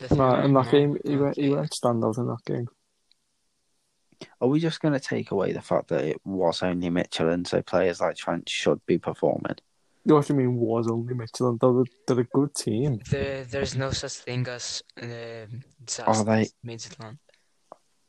The 0.00 0.14
No, 0.14 0.30
three- 0.34 0.44
in 0.44 0.54
that 0.54 0.70
game, 0.70 0.98
he 1.04 1.16
went 1.16 1.36
he 1.36 1.48
okay. 1.48 1.56
went 1.56 1.70
standout 1.70 2.18
in 2.18 2.26
that 2.26 2.44
game. 2.46 2.68
are 4.40 4.48
we 4.48 4.60
just 4.60 4.80
going 4.80 4.94
to 4.94 5.00
take 5.00 5.30
away 5.30 5.52
the 5.52 5.60
fact 5.60 5.88
that 5.88 6.02
it 6.04 6.18
was 6.24 6.62
only 6.62 6.88
Midtjylland 6.88 7.34
and 7.34 7.46
so 7.46 7.60
players 7.62 8.00
like 8.00 8.16
Trent 8.16 8.48
should 8.48 8.84
be 8.86 8.96
performing? 8.98 9.56
What 10.14 10.26
do 10.26 10.32
you 10.34 10.38
mean 10.38 10.54
was 10.56 10.88
only 10.88 11.14
Midtjylland? 11.14 11.58
They're, 11.60 11.84
they're 12.16 12.24
a 12.24 12.28
good 12.38 12.54
team. 12.54 13.00
There, 13.10 13.44
there's 13.44 13.74
no 13.76 13.90
such 13.90 14.12
thing 14.12 14.46
as 14.48 14.82
uh, 15.02 15.46
Are 16.06 16.24
they- 16.24 16.50
Midland. 16.62 17.18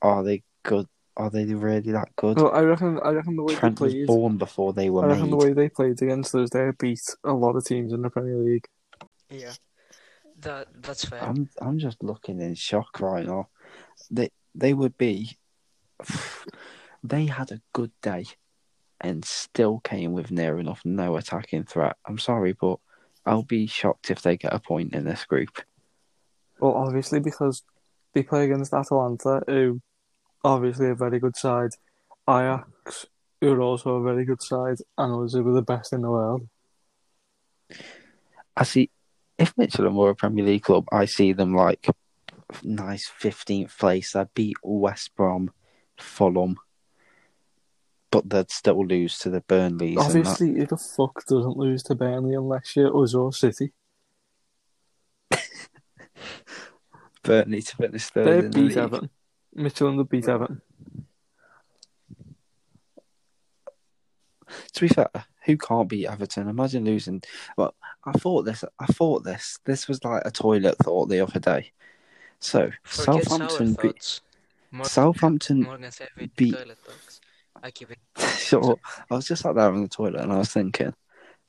Are 0.01 0.23
they 0.23 0.43
good? 0.63 0.87
Are 1.15 1.31
they 1.31 1.45
really 1.45 1.91
that 1.93 2.15
good? 2.15 2.37
Well, 2.37 2.51
I 2.53 2.61
reckon. 2.61 2.99
I 3.03 3.09
reckon 3.09 3.35
the 3.35 3.43
way 3.43 3.55
Trent 3.55 3.79
they 3.79 3.85
was 3.85 4.05
born 4.05 4.37
before 4.37 4.73
they 4.73 4.91
were 4.91 5.05
I 5.05 5.07
reckon 5.07 5.23
made. 5.23 5.31
the 5.31 5.37
way 5.45 5.53
they 5.53 5.69
played 5.69 5.99
against 5.99 6.35
us, 6.35 6.51
they 6.51 6.69
beat 6.79 7.01
a 7.23 7.33
lot 7.33 7.55
of 7.55 7.65
teams 7.65 7.91
in 7.91 8.03
the 8.03 8.11
Premier 8.11 8.37
League. 8.37 8.67
Yeah, 9.31 9.53
that 10.41 10.67
that's 10.79 11.05
fair. 11.05 11.23
I'm 11.23 11.49
I'm 11.59 11.79
just 11.79 12.03
looking 12.03 12.39
in 12.39 12.53
shock 12.53 12.99
right 13.01 13.25
now. 13.25 13.49
They 14.11 14.29
they 14.53 14.73
would 14.75 14.97
be. 14.99 15.35
They 17.03 17.25
had 17.27 17.51
a 17.51 17.61
good 17.73 17.91
day, 18.01 18.25
and 19.01 19.23
still 19.23 19.79
came 19.79 20.13
with 20.13 20.31
near 20.31 20.59
enough 20.59 20.81
no 20.83 21.17
attacking 21.17 21.65
threat. 21.65 21.97
I'm 22.05 22.17
sorry, 22.17 22.53
but 22.53 22.79
I'll 23.25 23.43
be 23.43 23.67
shocked 23.67 24.09
if 24.09 24.21
they 24.21 24.37
get 24.37 24.53
a 24.53 24.59
point 24.59 24.93
in 24.93 25.03
this 25.05 25.25
group. 25.25 25.61
Well, 26.59 26.73
obviously 26.73 27.19
because 27.19 27.63
they 28.13 28.23
play 28.23 28.45
against 28.45 28.73
Atalanta, 28.73 29.43
who 29.47 29.81
obviously 30.43 30.89
a 30.89 30.95
very 30.95 31.19
good 31.19 31.35
side. 31.35 31.71
Ajax, 32.27 33.05
who 33.39 33.53
are 33.53 33.61
also 33.61 33.95
a 33.95 34.03
very 34.03 34.25
good 34.25 34.41
side, 34.41 34.77
and 34.97 35.31
who 35.31 35.43
were 35.43 35.53
the 35.53 35.61
best 35.61 35.93
in 35.93 36.01
the 36.01 36.09
world. 36.09 36.47
I 38.55 38.63
see. 38.63 38.89
If 39.37 39.55
Midtjylland 39.55 39.93
were 39.93 40.09
a 40.09 40.15
Premier 40.15 40.43
League 40.43 40.63
club, 40.63 40.87
I 40.91 41.05
see 41.05 41.31
them 41.31 41.55
like 41.55 41.87
nice 42.63 43.07
fifteenth 43.07 43.77
place. 43.77 44.13
They'd 44.13 44.33
beat 44.33 44.57
West 44.63 45.15
Brom, 45.15 45.51
Fulham, 45.97 46.57
but 48.11 48.29
they'd 48.29 48.51
still 48.51 48.85
lose 48.85 49.19
to 49.19 49.29
the 49.29 49.41
Burnleys. 49.41 49.97
Obviously, 49.97 50.51
who 50.53 50.65
the 50.65 50.77
fuck 50.77 51.25
doesn't 51.27 51.57
lose 51.57 51.83
to 51.83 51.95
Burnley 51.95 52.35
unless 52.35 52.75
you're 52.75 52.95
us 53.03 53.13
or 53.13 53.33
City? 53.33 53.73
Burnley 57.23 57.61
to 57.61 57.75
finish 57.75 58.05
third 58.05 58.25
They 58.25 58.37
in 58.39 58.43
the 58.45 58.49
beat 58.49 58.67
league. 58.69 58.77
Everton. 58.77 59.09
Midtjylland 59.57 59.97
would 59.97 60.09
beat 60.09 60.27
Everton. 60.29 60.61
To 64.73 64.81
be 64.81 64.87
fair, 64.87 65.09
who 65.45 65.57
can't 65.57 65.89
beat 65.89 66.07
Everton? 66.07 66.47
Imagine 66.47 66.85
losing. 66.85 67.21
Well, 67.57 67.75
I 68.05 68.13
thought 68.13 68.43
this. 68.43 68.63
I 68.79 68.85
thought 68.85 69.23
this. 69.23 69.59
This 69.65 69.87
was 69.87 70.03
like 70.03 70.21
a 70.25 70.31
toilet 70.31 70.77
thought 70.77 71.09
the 71.09 71.19
other 71.19 71.39
day. 71.39 71.71
So 72.39 72.69
Forget 72.83 73.25
Southampton 73.25 73.75
sour 73.75 73.83
beat 73.83 74.21
Southampton. 74.83 75.63
Morgan 75.63 75.91
beat- 76.35 76.53
toilet 76.53 76.77
talks. 76.85 77.06
I 77.63 77.71
keep 77.71 77.91
it. 77.91 77.99
Sure. 78.37 78.77
I 79.11 79.15
was 79.15 79.27
just 79.27 79.41
sat 79.41 79.55
there 79.55 79.73
in 79.73 79.81
the 79.81 79.89
toilet 79.89 80.21
and 80.21 80.31
I 80.31 80.37
was 80.37 80.49
thinking, 80.49 80.93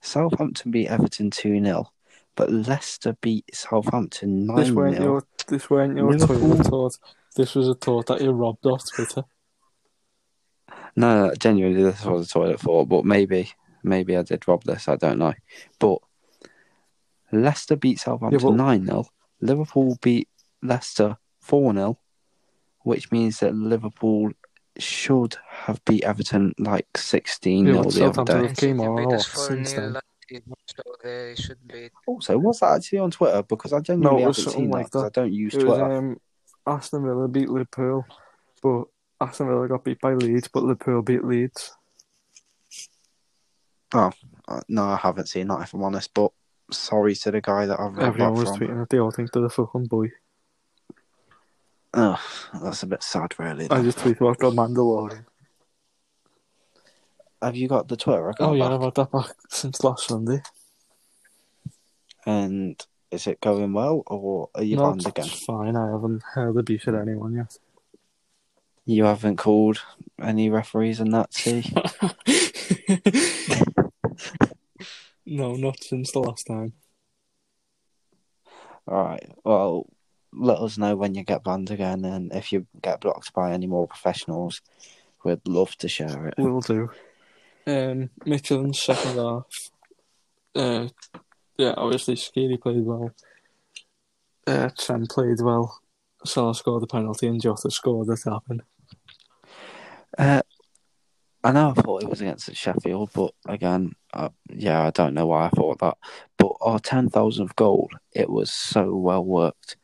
Southampton 0.00 0.73
beat 0.73 0.88
Everton 0.88 1.31
two 1.31 1.62
0 1.62 1.93
but 2.35 2.50
Leicester 2.50 3.17
beat 3.21 3.45
Southampton 3.55 4.49
This 4.49 4.67
nine 4.69 4.75
weren't 4.75 4.97
0 4.97 5.05
your 5.07 5.23
this 5.47 5.71
weren't 5.71 5.97
your 5.97 6.11
Liverpool- 6.12 6.38
toilet 6.41 6.67
thought. 6.67 6.99
This 7.37 7.55
was 7.55 7.69
a 7.69 7.75
thought 7.75 8.07
that 8.07 8.21
you 8.21 8.31
robbed 8.33 8.67
off 8.67 8.83
Twitter. 8.93 9.23
No, 10.97 11.29
no, 11.29 11.35
genuinely, 11.37 11.85
this 11.85 12.05
was 12.05 12.27
a 12.27 12.31
toilet 12.31 12.59
thought, 12.61 12.88
but 12.88 13.05
maybe, 13.05 13.53
maybe 13.85 14.17
I 14.17 14.23
did 14.23 14.49
rob 14.49 14.65
this. 14.65 14.88
I 14.88 14.97
don't 14.97 15.19
know. 15.19 15.35
But 15.79 15.99
Leicester 17.31 17.77
beat 17.77 18.00
Southampton 18.00 18.41
but- 18.43 18.55
nine 18.55 18.87
0 18.87 19.07
Liverpool 19.41 19.99
beat 20.03 20.29
Leicester 20.62 21.17
four 21.41 21.73
0 21.73 21.99
which 22.83 23.12
means 23.12 23.38
that 23.41 23.55
Liverpool 23.55 24.31
should 24.78 25.37
have 25.49 25.85
beat 25.85 26.04
Everton 26.04 26.54
like 26.58 26.87
sixteen 26.97 27.66
Yeah, 27.66 27.82
0 27.82 28.12
the 28.12 28.20
other 28.20 28.25
day. 28.25 28.54
Came 28.54 28.78
City 28.78 28.87
on 28.88 28.97
beat 28.97 29.04
a 29.12 29.16
us 29.16 29.28
lot 29.28 29.35
4 29.35 29.44
since 29.47 29.73
then. 29.75 29.92
last 29.94 30.04
season, 30.28 30.54
so 30.66 30.82
they 31.02 31.35
should 31.37 31.68
be. 31.68 31.90
Also, 32.06 32.38
was 32.38 32.61
that 32.61 32.76
actually 32.76 32.99
on 33.00 33.11
Twitter? 33.11 33.42
Because 33.42 33.73
I 33.73 33.80
genuinely 33.80 34.11
No, 34.11 34.18
it 34.18 34.26
haven't 34.28 34.35
something 34.42 34.61
seen 34.62 34.70
that 34.70 34.76
like 34.76 34.87
because 34.87 35.04
I 35.04 35.08
don't 35.11 35.32
use 35.32 35.54
It 35.54 35.64
was 35.64 35.78
Twitter. 35.78 35.92
um, 35.92 36.20
Aston 36.66 37.02
Villa 37.04 37.28
beat 37.28 37.49
Liverpool, 37.49 38.06
but 38.62 38.85
Aston 39.20 39.49
Villa 39.49 39.68
got 39.68 39.85
beat 39.85 40.00
by 40.00 40.14
Leeds, 40.14 40.49
but 40.49 40.62
Liverpool 40.62 41.02
beat 41.02 41.25
Leeds. 41.25 41.75
Uh, 43.92 44.11
no, 44.68 44.85
I 44.85 44.97
haven't 44.97 45.28
seen 45.28 45.49
that 45.49 45.62
if 45.62 45.73
I'm 45.75 45.82
honest. 45.82 46.12
But 46.12 46.32
sorry 46.70 47.14
to 47.16 47.30
the 47.30 47.40
guy 47.40 47.66
that 47.66 47.80
I've 47.80 47.97
read 47.97 48.06
Everyone 48.06 48.35
that 48.35 48.38
was 48.40 48.50
from. 48.50 48.61
tweeting 48.61 48.82
it. 48.82 48.88
They 48.90 48.99
all 48.99 49.11
think 49.11 49.32
they're 49.32 49.42
the 49.42 49.49
fucking 49.50 49.87
boy. 49.87 50.11
Oh, 52.00 52.21
that's 52.62 52.85
a 52.85 52.87
bit 52.87 53.02
sad, 53.02 53.37
really. 53.40 53.69
I 53.73 53.83
just 53.83 53.99
tweeted 53.99 54.21
about 54.21 54.38
the 54.38 54.52
Mandalorian. 54.52 55.25
Have 57.43 57.57
you 57.57 57.67
got 57.67 57.88
the 57.88 57.97
Twitter 57.97 58.28
account? 58.28 58.50
Oh 58.50 58.55
yeah, 58.55 58.69
back? 58.69 58.73
I've 58.73 58.83
had 58.83 58.95
that 58.95 59.11
back 59.11 59.31
since 59.49 59.83
last 59.83 60.07
Sunday. 60.07 60.40
And 62.25 62.81
is 63.11 63.26
it 63.26 63.40
going 63.40 63.73
well, 63.73 64.05
or 64.07 64.49
are 64.55 64.62
you 64.62 64.76
no, 64.76 64.85
banned 64.85 65.00
it's 65.00 65.07
again? 65.07 65.26
fine. 65.26 65.75
I 65.75 65.90
haven't 65.90 66.23
heard 66.23 66.57
abuse 66.57 66.87
at 66.87 66.95
anyone 66.95 67.35
yet. 67.35 67.59
You 68.87 69.02
haven't 69.02 69.38
called 69.38 69.83
any 70.23 70.50
referees 70.50 71.00
and 71.00 71.12
that, 71.12 71.35
see? 71.35 71.62
no, 75.26 75.55
not 75.55 75.83
since 75.83 76.12
the 76.12 76.21
last 76.21 76.47
time. 76.47 76.75
All 78.87 79.02
right. 79.02 79.28
Well, 79.43 79.88
let 80.32 80.58
us 80.58 80.78
know 80.78 80.97
when 80.97 81.14
you 81.14 81.25
get 81.25 81.44
banned 81.44 81.70
again, 81.70 82.04
and 82.04 82.32
if 82.32 82.52
you 82.52 82.66
get 82.82 83.00
blocked 83.00 83.32
by 83.32 83.52
any 83.52 83.66
more 83.66 83.87
professionals, 83.87 84.61
we'd 85.25 85.47
love 85.47 85.76
to 85.78 85.88
share 85.88 86.28
it. 86.28 86.35
We'll 86.38 86.61
do. 86.61 86.90
Um, 87.66 88.11
Midtjylland's 88.25 88.82
second 88.82 89.16
half. 89.16 89.44
Uh, 90.54 90.88
yeah, 91.56 91.75
obviously 91.76 92.14
Shaqiri 92.14 92.61
played 92.61 92.85
well. 92.85 93.12
Uh, 94.47 94.70
Trent 94.78 95.11
played 95.11 95.40
well. 95.40 95.80
Salah 96.25 96.54
scored 96.54 96.82
the 96.82 96.87
penalty 96.87 97.26
and 97.26 97.40
Jota 97.40 97.70
scored 97.70 98.06
the 98.06 98.16
tapping. 98.16 98.62
Uh, 100.16 100.42
I 101.44 101.52
know 101.52 101.70
I 101.70 101.80
thought 101.80 102.02
it 102.02 102.08
was 102.08 102.20
against 102.20 102.54
Sheffield, 102.54 103.11
but 103.14 103.32
again, 103.47 103.92
uh, 104.12 104.30
yeah, 104.49 104.87
I 104.87 104.90
don't 104.90 105.14
know 105.14 105.26
why 105.26 105.47
I 105.47 105.50
thought 105.50 105.78
that. 105.80 105.97
But 106.37 106.52
our 106.61 106.78
10,000th 106.80 107.54
goal, 107.54 107.90
it 108.12 108.28
was 108.28 108.52
so 108.52 108.94
well 108.97 109.25
worked. 109.25 109.76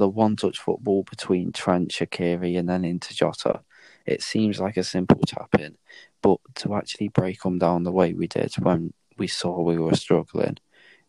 The 0.00 0.08
one 0.08 0.34
touch 0.34 0.58
football 0.58 1.02
between 1.02 1.52
Trent, 1.52 1.90
Shaqiri, 1.90 2.58
and 2.58 2.66
then 2.66 2.86
into 2.86 3.14
Jota. 3.14 3.60
It 4.06 4.22
seems 4.22 4.58
like 4.58 4.78
a 4.78 4.82
simple 4.82 5.20
tap 5.26 5.54
in, 5.58 5.76
but 6.22 6.38
to 6.54 6.74
actually 6.74 7.08
break 7.08 7.42
them 7.42 7.58
down 7.58 7.82
the 7.82 7.92
way 7.92 8.14
we 8.14 8.26
did 8.26 8.54
when 8.54 8.94
we 9.18 9.26
saw 9.26 9.60
we 9.60 9.76
were 9.76 9.94
struggling, 9.94 10.56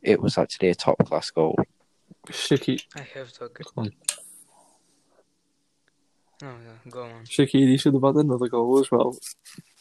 it 0.02 0.22
was 0.22 0.38
actually 0.38 0.68
a 0.68 0.76
top 0.76 0.98
class 1.06 1.32
goal. 1.32 1.56
Shiki, 2.28 2.84
I 2.94 3.08
have 3.14 3.32
to 3.32 3.46
agree. 3.46 3.64
Go 3.74 3.82
on. 3.82 3.92
No, 6.42 6.50
yeah, 6.50 6.92
go 6.92 7.04
on. 7.04 7.24
Shaqiri 7.24 7.80
should 7.80 7.94
have 7.94 8.04
had 8.04 8.16
another 8.16 8.50
goal 8.50 8.78
as 8.78 8.92
well. 8.92 9.18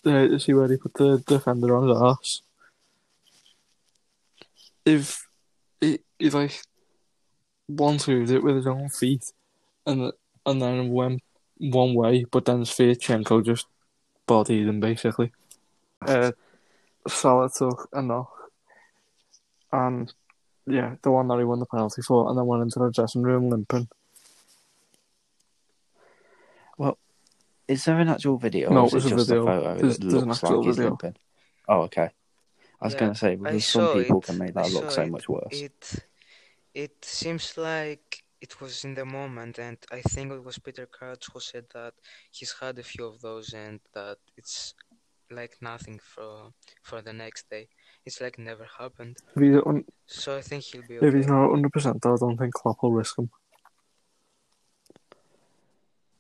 Uh, 0.06 0.38
see 0.38 0.54
where 0.54 0.68
he 0.68 0.76
put 0.76 0.94
the 0.94 1.18
defender 1.18 1.76
on 1.76 1.88
his 1.88 1.98
arse. 1.98 2.42
If 4.86 5.26
he, 5.80 5.98
he 6.16 6.30
like 6.30 6.62
one 7.76 7.98
two 7.98 8.22
it 8.28 8.42
with 8.42 8.56
his 8.56 8.66
own 8.66 8.88
feet, 8.88 9.32
and 9.86 10.12
and 10.46 10.62
then 10.62 10.90
went 10.90 11.22
one 11.58 11.94
way, 11.94 12.24
but 12.30 12.44
then 12.44 12.62
Sviatchenko 12.62 13.44
just 13.44 13.66
bodied 14.26 14.66
him 14.68 14.80
basically. 14.80 15.32
Uh, 16.06 16.32
Salah 17.06 17.50
took 17.50 17.88
a 17.92 18.00
knock, 18.02 18.32
and 19.72 20.12
yeah, 20.66 20.96
the 21.02 21.10
one 21.10 21.28
that 21.28 21.38
he 21.38 21.44
won 21.44 21.58
the 21.58 21.66
penalty 21.66 22.02
for, 22.02 22.28
and 22.28 22.38
then 22.38 22.46
went 22.46 22.62
into 22.62 22.78
the 22.78 22.90
dressing 22.90 23.22
room 23.22 23.50
limping. 23.50 23.88
Well, 26.78 26.98
is 27.68 27.84
there 27.84 27.98
an 28.00 28.08
actual 28.08 28.38
video? 28.38 28.70
No, 28.70 28.82
or 28.82 28.86
is 28.86 28.94
it 28.94 29.12
a 29.12 29.16
just 29.16 29.28
video. 29.28 29.42
a 29.42 29.46
photo 29.46 29.74
There's- 29.76 29.98
that 29.98 30.00
there's 30.08 30.22
an 30.22 30.28
looks 30.28 30.44
actual 30.44 30.58
like 30.58 30.66
he's 30.66 30.76
video. 30.76 30.90
limping? 30.90 31.16
Oh, 31.68 31.80
okay. 31.82 32.10
I 32.80 32.84
was 32.86 32.94
Yeah, 32.94 33.00
going 33.00 33.12
to 33.12 33.18
say, 33.18 33.36
because 33.36 33.66
saw 33.66 33.92
some 33.92 34.02
people 34.02 34.18
it. 34.20 34.24
can 34.24 34.38
make 34.38 34.56
I 34.56 34.62
that 34.62 34.72
look 34.72 34.90
so 34.90 35.02
it. 35.02 35.10
much 35.10 35.28
worse. 35.28 35.52
It 35.52 36.04
it 36.84 37.04
seems 37.04 37.46
like 37.58 38.06
it 38.40 38.60
was 38.60 38.84
in 38.86 38.94
the 38.94 39.04
moment, 39.04 39.58
and 39.58 39.78
I 39.92 40.00
think 40.12 40.32
it 40.32 40.44
was 40.48 40.58
Peter 40.58 40.86
Crouch 40.86 41.26
who 41.32 41.40
said 41.40 41.66
that 41.74 41.94
he's 42.30 42.54
had 42.60 42.78
a 42.78 42.82
few 42.92 43.04
of 43.06 43.20
those, 43.20 43.52
and 43.52 43.80
that 43.94 44.18
it's 44.36 44.74
like 45.30 45.54
nothing 45.60 45.98
for 46.12 46.52
for 46.82 47.02
the 47.02 47.12
next 47.12 47.50
day. 47.50 47.68
It's 48.06 48.20
like 48.20 48.38
never 48.38 48.66
happened. 48.78 49.16
If 49.36 49.66
un- 49.66 49.84
So 50.06 50.28
I 50.38 50.42
think 50.48 50.64
he'll 50.64 50.88
be 50.90 50.96
if 51.06 51.14
he's 51.14 51.26
not 51.26 51.50
100%, 51.50 52.06
I 52.06 52.16
don't 52.16 52.38
think 52.38 52.54
Klopp 52.54 52.82
will 52.82 52.92
risk 52.92 53.18
him. 53.18 53.30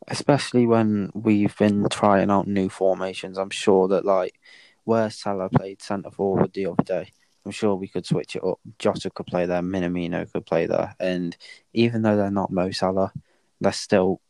especially 0.08 0.66
when 0.66 1.10
we've 1.14 1.56
been 1.56 1.88
trying 1.88 2.30
out 2.30 2.46
new 2.46 2.68
formations. 2.68 3.38
I'm 3.38 3.50
sure 3.50 3.88
that 3.88 4.04
like 4.04 4.38
where 4.84 5.08
Salah 5.10 5.48
played 5.48 5.82
centre 5.82 6.10
forward 6.10 6.52
the 6.52 6.66
other 6.66 6.82
day, 6.82 7.12
I'm 7.44 7.52
sure 7.52 7.74
we 7.74 7.88
could 7.88 8.06
switch 8.06 8.36
it 8.36 8.44
up. 8.44 8.60
Jota 8.78 9.10
could 9.10 9.26
play 9.26 9.46
there, 9.46 9.62
Minamino 9.62 10.30
could 10.30 10.46
play 10.46 10.66
there, 10.66 10.94
and 11.00 11.36
even 11.72 12.02
though 12.02 12.16
they're 12.16 12.30
not 12.30 12.50
Mo 12.50 12.70
Salah, 12.70 13.12
they're 13.60 13.72
still, 13.72 14.20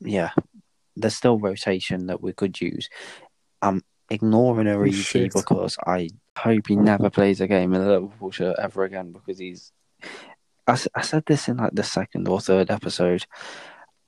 yeah, 0.00 0.30
there's 0.96 1.16
still 1.16 1.38
rotation 1.38 2.06
that 2.06 2.22
we 2.22 2.32
could 2.32 2.60
use. 2.60 2.88
I'm 3.62 3.82
ignoring 4.10 4.66
Origi 4.66 4.88
oh, 4.88 4.92
shit. 4.92 5.32
because 5.32 5.78
I 5.86 6.10
hope 6.36 6.66
he 6.66 6.76
never 6.76 7.10
plays 7.10 7.40
a 7.40 7.46
game 7.46 7.74
in 7.74 7.80
a 7.80 7.88
Liverpool 7.88 8.30
shirt 8.30 8.56
ever 8.58 8.84
again 8.84 9.12
because 9.12 9.38
he's. 9.38 9.72
I, 10.66 10.78
I 10.94 11.00
said 11.02 11.24
this 11.26 11.48
in 11.48 11.58
like 11.58 11.74
the 11.74 11.82
second 11.82 12.28
or 12.28 12.40
third 12.40 12.70
episode. 12.70 13.26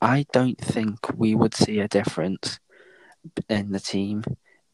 I 0.01 0.25
don't 0.33 0.59
think 0.59 0.99
we 1.15 1.33
would 1.33 1.53
see 1.53 1.79
a 1.79 1.87
difference 1.87 2.59
in 3.49 3.71
the 3.71 3.79
team 3.79 4.23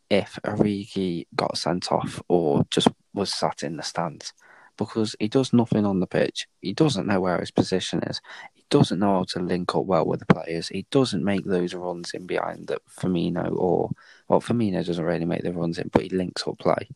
if 0.10 0.40
Origi 0.44 1.28
got 1.36 1.58
sent 1.58 1.92
off 1.92 2.22
or 2.28 2.66
just 2.72 2.88
was 3.14 3.34
sat 3.34 3.64
in 3.64 3.78
the 3.78 3.84
stands 3.84 4.34
because 4.78 5.16
he 5.20 5.28
does 5.28 5.52
nothing 5.52 5.86
on 5.86 6.00
the 6.00 6.08
pitch. 6.08 6.48
He 6.62 6.74
doesn't 6.74 7.06
know 7.06 7.20
where 7.20 7.38
his 7.40 7.52
position 7.52 8.02
is. 8.04 8.22
He 8.54 8.64
doesn't 8.70 9.00
know 9.00 9.18
how 9.18 9.24
to 9.26 9.40
link 9.40 9.76
up 9.76 9.86
well 9.86 10.06
with 10.06 10.22
the 10.22 10.34
players. 10.34 10.70
He 10.70 10.86
doesn't 10.90 11.24
make 11.24 11.44
those 11.44 11.74
runs 11.74 12.14
in 12.14 12.26
behind 12.26 12.68
that 12.68 12.82
Firmino 12.88 13.54
or 13.56 13.92
well, 14.30 14.40
Firmino 14.40 14.86
doesn't 14.86 15.04
really 15.04 15.26
make 15.26 15.44
the 15.44 15.54
runs 15.54 15.80
in, 15.80 15.90
but 15.92 16.04
he 16.04 16.10
links 16.10 16.48
up 16.48 16.60
play, 16.60 16.88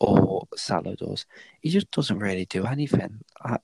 or 0.00 0.48
Salah 0.56 0.96
does. 0.96 1.26
He 1.60 1.68
just 1.68 1.90
doesn't 1.90 2.18
really 2.18 2.46
do 2.46 2.64
anything. 2.64 3.20
I, 3.42 3.58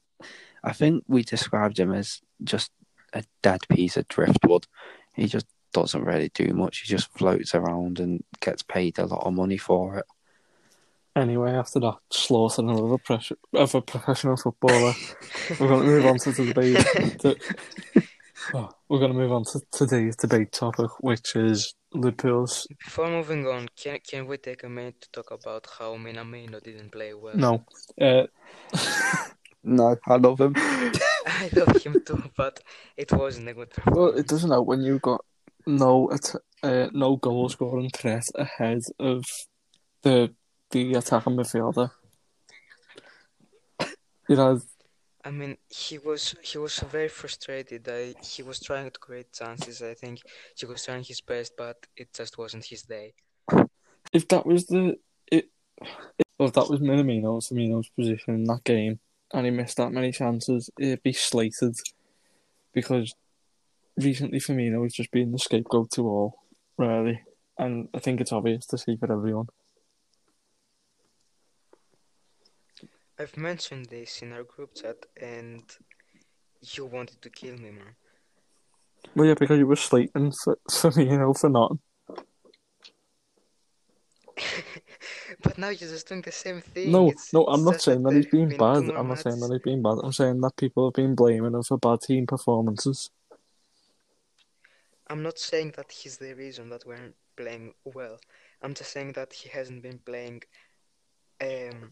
I 0.62 0.72
think 0.72 1.04
we 1.08 1.22
described 1.22 1.78
him 1.78 1.92
as 1.92 2.20
just 2.42 2.70
a 3.14 3.24
dead 3.42 3.60
piece 3.70 3.96
of 3.96 4.08
driftwood. 4.08 4.66
He 5.14 5.26
just 5.26 5.46
doesn't 5.72 6.04
really 6.04 6.30
do 6.34 6.52
much. 6.52 6.80
He 6.80 6.88
just 6.88 7.12
floats 7.12 7.54
around 7.54 7.98
and 7.98 8.22
gets 8.40 8.62
paid 8.62 8.98
a 8.98 9.06
lot 9.06 9.26
of 9.26 9.32
money 9.32 9.56
for 9.56 9.98
it. 9.98 10.06
Anyway, 11.16 11.52
after 11.52 11.78
that 11.80 11.94
slaughtering 12.10 12.70
of 12.70 12.90
a, 12.90 12.98
pres- 12.98 13.32
of 13.52 13.74
a 13.74 13.80
professional 13.80 14.36
footballer, 14.36 14.94
we're 15.60 15.68
going 15.68 15.80
to 15.80 15.86
move 15.86 16.06
on 16.06 16.18
to 16.18 16.32
the 16.32 16.46
debate. 16.46 17.18
To, 17.20 17.36
oh, 18.54 18.70
we're 18.88 18.98
going 18.98 19.12
to 19.12 19.18
move 19.18 19.30
on 19.30 19.44
to 19.44 19.60
today's 19.70 20.16
debate 20.16 20.50
topic, 20.50 20.90
which 21.00 21.36
is 21.36 21.74
Liverpool's. 21.92 22.66
Before 22.84 23.08
moving 23.08 23.46
on, 23.46 23.68
can 23.80 24.00
can 24.00 24.26
we 24.26 24.38
take 24.38 24.64
a 24.64 24.68
minute 24.68 25.00
to 25.02 25.10
talk 25.12 25.30
about 25.30 25.68
how 25.78 25.94
Minamino 25.96 26.60
didn't 26.60 26.90
play 26.90 27.14
well? 27.14 27.36
No, 27.36 27.64
uh, 28.00 28.26
No, 29.66 29.96
I 30.06 30.16
love 30.16 30.40
him. 30.40 30.52
I 30.56 31.48
love 31.54 31.82
him 31.82 32.02
too, 32.04 32.22
but 32.36 32.60
it 32.96 33.10
wasn't 33.12 33.48
a 33.48 33.54
good 33.54 33.68
well, 33.78 33.84
performance. 33.84 34.20
it 34.20 34.28
doesn't 34.28 34.50
help 34.50 34.66
when 34.66 34.82
you've 34.82 35.00
got 35.00 35.24
no 35.66 36.10
at- 36.12 36.34
uh, 36.62 36.88
no 36.92 37.16
goal 37.16 37.48
scoring 37.48 37.88
threat 37.94 38.24
ahead 38.34 38.80
of 38.98 39.24
the 40.02 40.34
the 40.74 40.94
attacking 40.94 41.36
midfielder. 41.36 41.90
You 44.28 44.36
know, 44.36 44.60
I 45.24 45.30
mean, 45.30 45.56
he 45.68 45.98
was 45.98 46.34
he 46.42 46.58
was 46.58 46.78
very 46.80 47.08
frustrated. 47.08 47.88
I, 47.88 48.14
he 48.22 48.42
was 48.42 48.60
trying 48.60 48.90
to 48.90 48.98
create 48.98 49.32
chances. 49.32 49.82
I 49.82 49.94
think 49.94 50.20
he 50.56 50.66
was 50.66 50.84
trying 50.84 51.04
his 51.04 51.20
best, 51.20 51.52
but 51.56 51.76
it 51.96 52.12
just 52.12 52.36
wasn't 52.36 52.64
his 52.64 52.82
day. 52.82 53.14
if 54.12 54.26
that 54.28 54.44
was 54.44 54.66
the 54.66 54.96
it, 55.30 55.48
well, 56.38 56.48
if 56.48 56.54
that 56.54 56.68
was 56.68 56.80
Minamino, 56.80 57.40
Firmino's 57.40 57.88
position 57.90 58.34
in 58.34 58.44
that 58.44 58.64
game, 58.64 58.98
and 59.32 59.46
he 59.46 59.50
missed 59.50 59.76
that 59.76 59.92
many 59.92 60.10
chances, 60.10 60.70
it'd 60.78 61.02
be 61.02 61.12
slated 61.12 61.76
because 62.72 63.14
recently 63.96 64.40
Firmino 64.40 64.82
has 64.82 64.94
just 64.94 65.12
been 65.12 65.30
the 65.30 65.38
scapegoat 65.38 65.92
to 65.92 66.02
all, 66.02 66.38
really, 66.76 67.22
and 67.56 67.88
I 67.94 68.00
think 68.00 68.20
it's 68.20 68.32
obvious 68.32 68.66
to 68.66 68.78
see 68.78 68.96
for 68.96 69.12
everyone. 69.12 69.48
I've 73.18 73.36
mentioned 73.36 73.86
this 73.86 74.22
in 74.22 74.32
our 74.32 74.42
group 74.42 74.74
chat, 74.74 75.06
and 75.20 75.62
you 76.62 76.86
wanted 76.86 77.22
to 77.22 77.30
kill 77.30 77.56
me, 77.56 77.70
man. 77.70 77.94
Well, 79.14 79.26
yeah, 79.28 79.34
because 79.38 79.58
you 79.58 79.66
were 79.66 79.76
sleeping, 79.76 80.32
so 80.32 80.56
you 80.96 81.18
know, 81.18 81.32
for 81.34 81.48
nothing. 81.50 81.78
But 85.42 85.58
now 85.58 85.68
you're 85.68 85.90
just 85.90 86.08
doing 86.08 86.22
the 86.22 86.32
same 86.32 86.60
thing. 86.60 86.90
No, 86.90 87.08
It's- 87.08 87.32
no, 87.32 87.44
I'm 87.44 87.64
not 87.64 87.80
saying 87.80 88.02
that 88.02 88.14
he's 88.14 88.26
been 88.26 88.48
been 88.48 88.58
bad. 88.58 88.90
I'm 88.96 89.08
not 89.08 89.20
saying 89.20 89.40
that 89.40 89.50
he's 89.52 89.62
been 89.62 89.82
bad. 89.82 89.98
I'm 90.02 90.12
saying 90.12 90.40
that 90.40 90.56
people 90.56 90.86
have 90.88 90.94
been 90.94 91.14
blaming 91.14 91.54
him 91.54 91.62
for 91.62 91.78
bad 91.78 92.00
team 92.00 92.26
performances. 92.26 93.10
I'm 95.08 95.22
not 95.22 95.38
saying 95.38 95.74
that 95.76 95.92
he's 95.92 96.16
the 96.16 96.34
reason 96.34 96.70
that 96.70 96.86
we're 96.86 97.12
playing 97.36 97.74
well. 97.84 98.18
I'm 98.62 98.74
just 98.74 98.90
saying 98.92 99.12
that 99.12 99.32
he 99.32 99.48
hasn't 99.50 99.82
been 99.82 99.98
playing 99.98 100.42
um 101.40 101.90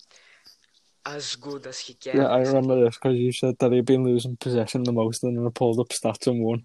as 1.04 1.36
good 1.36 1.66
as 1.66 1.78
he 1.80 1.94
can. 1.94 2.16
Yeah, 2.16 2.28
I 2.28 2.38
remember 2.40 2.84
this 2.84 2.96
because 2.96 3.18
you 3.18 3.32
said 3.32 3.58
that 3.58 3.72
he'd 3.72 3.84
been 3.84 4.04
losing 4.04 4.36
possession 4.36 4.84
the 4.84 4.92
most, 4.92 5.24
and 5.24 5.36
then 5.36 5.46
I 5.46 5.50
pulled 5.50 5.80
up 5.80 5.88
stats 5.88 6.26
and 6.26 6.42
won. 6.42 6.64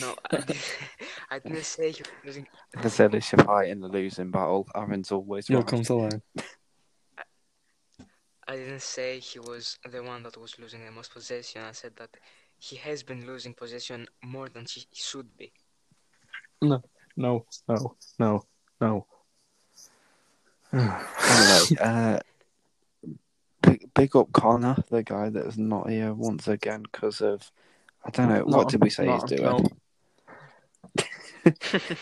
No, 0.00 0.14
I 0.30 0.36
didn't, 0.36 0.76
I 1.30 1.38
didn't 1.38 1.64
say 1.64 1.90
he 1.90 2.02
was 2.02 2.10
losing. 2.24 2.46
I 2.76 2.88
said 2.88 3.14
it's 3.14 3.32
a 3.32 3.36
fight 3.38 3.68
in 3.68 3.80
the 3.80 3.88
losing 3.88 4.30
battle. 4.30 4.68
Aaron's 4.74 5.10
always 5.12 5.48
You'll 5.48 5.60
right. 5.60 5.68
come 5.68 5.82
to 5.82 5.94
learn. 5.94 6.22
I 8.48 8.56
didn't 8.56 8.82
say 8.82 9.18
he 9.18 9.38
was 9.38 9.78
the 9.88 10.02
one 10.02 10.22
that 10.24 10.36
was 10.36 10.58
losing 10.58 10.84
the 10.84 10.90
most 10.90 11.12
possession. 11.12 11.62
I 11.62 11.72
said 11.72 11.92
that 11.96 12.10
he 12.58 12.76
has 12.76 13.02
been 13.02 13.26
losing 13.26 13.54
possession 13.54 14.06
more 14.22 14.48
than 14.48 14.66
he 14.68 14.84
should 14.92 15.36
be. 15.36 15.52
No, 16.60 16.82
no, 17.16 17.46
no, 17.68 17.96
no, 18.18 18.42
no. 18.80 19.06
Anyway, 20.72 21.76
uh, 21.80 22.18
big, 23.62 23.94
big 23.94 24.16
up 24.16 24.32
Connor, 24.32 24.76
the 24.90 25.02
guy 25.02 25.28
that's 25.30 25.56
not 25.56 25.90
here 25.90 26.12
once 26.14 26.48
again 26.48 26.82
because 26.82 27.20
of 27.20 27.50
I 28.04 28.10
don't 28.10 28.28
know 28.28 28.44
what 28.44 28.64
No, 28.64 28.64
did 28.64 28.82
we 28.82 28.90
say 28.90 29.10
he's 29.10 29.24
doing. 29.24 29.70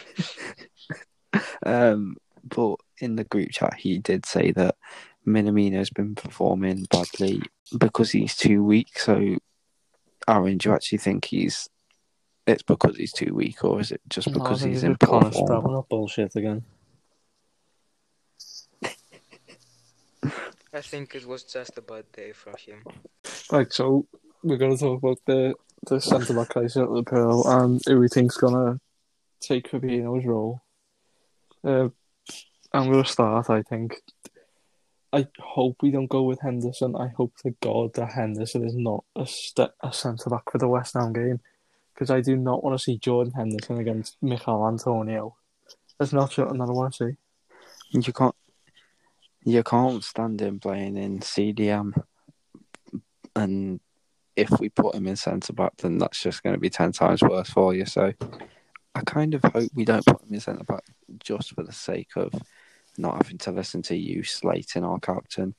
Um, 1.64 2.16
but 2.44 2.76
in 2.98 3.16
the 3.16 3.24
group 3.24 3.50
chat, 3.50 3.74
he 3.78 3.98
did 3.98 4.26
say 4.26 4.52
that 4.52 4.76
Minamino's 5.26 5.90
been 5.90 6.14
performing 6.14 6.86
badly 6.90 7.42
because 7.78 8.10
he's 8.10 8.36
too 8.36 8.64
weak. 8.64 8.98
So, 8.98 9.36
Aaron, 10.28 10.58
do 10.58 10.68
you 10.70 10.74
actually 10.74 10.98
think 10.98 11.26
he's 11.26 11.68
it's 12.46 12.62
because 12.62 12.96
he's 12.96 13.12
too 13.12 13.34
weak, 13.34 13.62
or 13.64 13.80
is 13.80 13.92
it 13.92 14.00
just 14.08 14.32
because 14.32 14.62
think 14.62 14.72
he's 14.72 14.82
in 14.82 14.96
poor 14.96 15.20
Connor 15.20 15.30
form? 15.30 15.84
bullshit 15.88 16.34
again. 16.36 16.64
I 20.72 20.80
think 20.80 21.14
it 21.14 21.26
was 21.26 21.42
just 21.44 21.76
a 21.78 21.82
bad 21.82 22.04
day 22.12 22.32
for 22.32 22.56
him. 22.56 22.84
Right, 23.50 23.72
so 23.72 24.06
we're 24.42 24.56
going 24.56 24.76
to 24.76 24.82
talk 24.82 24.98
about 25.02 25.18
the 25.26 25.54
the 25.86 26.00
centre 26.00 26.34
back 26.34 26.50
crisis 26.50 26.76
at 26.76 26.90
Liverpool 26.90 27.46
and 27.48 27.80
who 27.86 27.98
we 27.98 28.08
think's 28.08 28.36
going 28.36 28.54
to 28.54 28.80
take 29.40 29.70
Fabinho's 29.70 30.26
role. 30.26 30.62
Uh, 31.64 31.88
I'm 32.72 32.90
going 32.90 33.02
to 33.02 33.10
start. 33.10 33.50
I 33.50 33.62
think. 33.62 33.96
I 35.12 35.26
hope 35.40 35.78
we 35.82 35.90
don't 35.90 36.06
go 36.06 36.22
with 36.22 36.40
Henderson. 36.40 36.94
I 36.94 37.08
hope 37.08 37.32
to 37.38 37.50
God 37.60 37.94
that 37.94 38.12
Henderson 38.12 38.64
is 38.64 38.76
not 38.76 39.02
a 39.16 39.26
st- 39.26 39.72
a 39.82 39.92
centre 39.92 40.30
back 40.30 40.52
for 40.52 40.58
the 40.58 40.68
West 40.68 40.94
Ham 40.94 41.12
game 41.12 41.40
because 41.92 42.10
I 42.10 42.20
do 42.20 42.36
not 42.36 42.62
want 42.62 42.78
to 42.78 42.82
see 42.82 42.96
Jordan 42.96 43.32
Henderson 43.32 43.78
against 43.78 44.16
Michael 44.22 44.68
Antonio. 44.68 45.36
That's 45.98 46.12
not 46.12 46.32
something 46.32 46.58
that 46.58 46.68
I 46.68 46.72
want 46.72 46.94
to 46.94 47.08
see. 47.08 47.16
You 47.90 48.12
can't. 48.12 48.34
You 49.44 49.62
can't 49.62 50.04
stand 50.04 50.40
him 50.40 50.60
playing 50.60 50.96
in 50.96 51.20
CDM, 51.20 51.92
and 53.34 53.80
if 54.36 54.50
we 54.60 54.68
put 54.68 54.94
him 54.94 55.06
in 55.06 55.16
centre 55.16 55.52
back, 55.52 55.76
then 55.78 55.98
that's 55.98 56.22
just 56.22 56.42
going 56.42 56.54
to 56.54 56.60
be 56.60 56.70
ten 56.70 56.92
times 56.92 57.22
worse 57.22 57.50
for 57.50 57.74
you. 57.74 57.86
So, 57.86 58.12
I 58.94 59.00
kind 59.02 59.34
of 59.34 59.42
hope 59.42 59.70
we 59.74 59.84
don't 59.84 60.04
put 60.04 60.22
him 60.22 60.34
in 60.34 60.40
centre 60.40 60.64
back 60.64 60.84
just 61.18 61.54
for 61.54 61.62
the 61.62 61.72
sake 61.72 62.10
of 62.16 62.32
not 62.98 63.16
having 63.16 63.38
to 63.38 63.50
listen 63.50 63.82
to 63.82 63.96
you 63.96 64.22
slating 64.22 64.84
our 64.84 64.98
captain. 64.98 65.54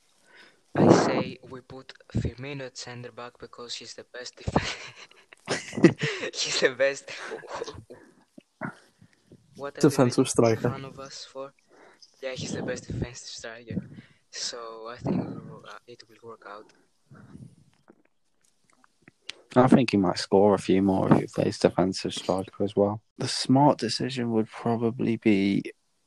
I 0.74 0.92
say 0.92 1.38
we 1.50 1.60
put 1.60 1.92
Firmino 2.16 2.66
at 2.66 2.78
centre 2.78 3.12
back 3.12 3.32
because 3.38 3.74
he's 3.74 3.94
the 3.94 4.06
best 4.12 4.36
defender. 4.36 5.96
he's 6.34 6.60
the 6.60 6.70
best. 6.70 7.10
What 9.56 9.74
Defensive 9.74 10.28
striker. 10.28 10.70
fun 10.70 10.84
of 10.86 10.98
us 10.98 11.26
for? 11.30 11.52
Yeah, 12.22 12.34
he's 12.34 12.52
the 12.52 12.62
best 12.62 12.86
defensive 12.86 13.28
striker. 13.28 13.82
So 14.30 14.86
I 14.88 14.96
think 14.96 15.20
it 15.20 15.26
will 15.26 15.56
work 15.56 15.66
out- 15.68 15.82
it 15.88 16.02
will 16.08 16.28
work 16.30 16.46
out. 16.46 16.72
I 19.54 19.66
think 19.66 19.90
he 19.90 19.98
might 19.98 20.18
score 20.18 20.54
a 20.54 20.58
few 20.58 20.80
more 20.80 21.12
if 21.12 21.20
he 21.20 21.26
plays 21.26 21.58
defensive 21.58 22.14
striker 22.14 22.64
as 22.64 22.74
well. 22.74 23.02
The 23.18 23.28
smart 23.28 23.78
decision 23.78 24.30
would 24.32 24.48
probably 24.48 25.16
be 25.16 25.64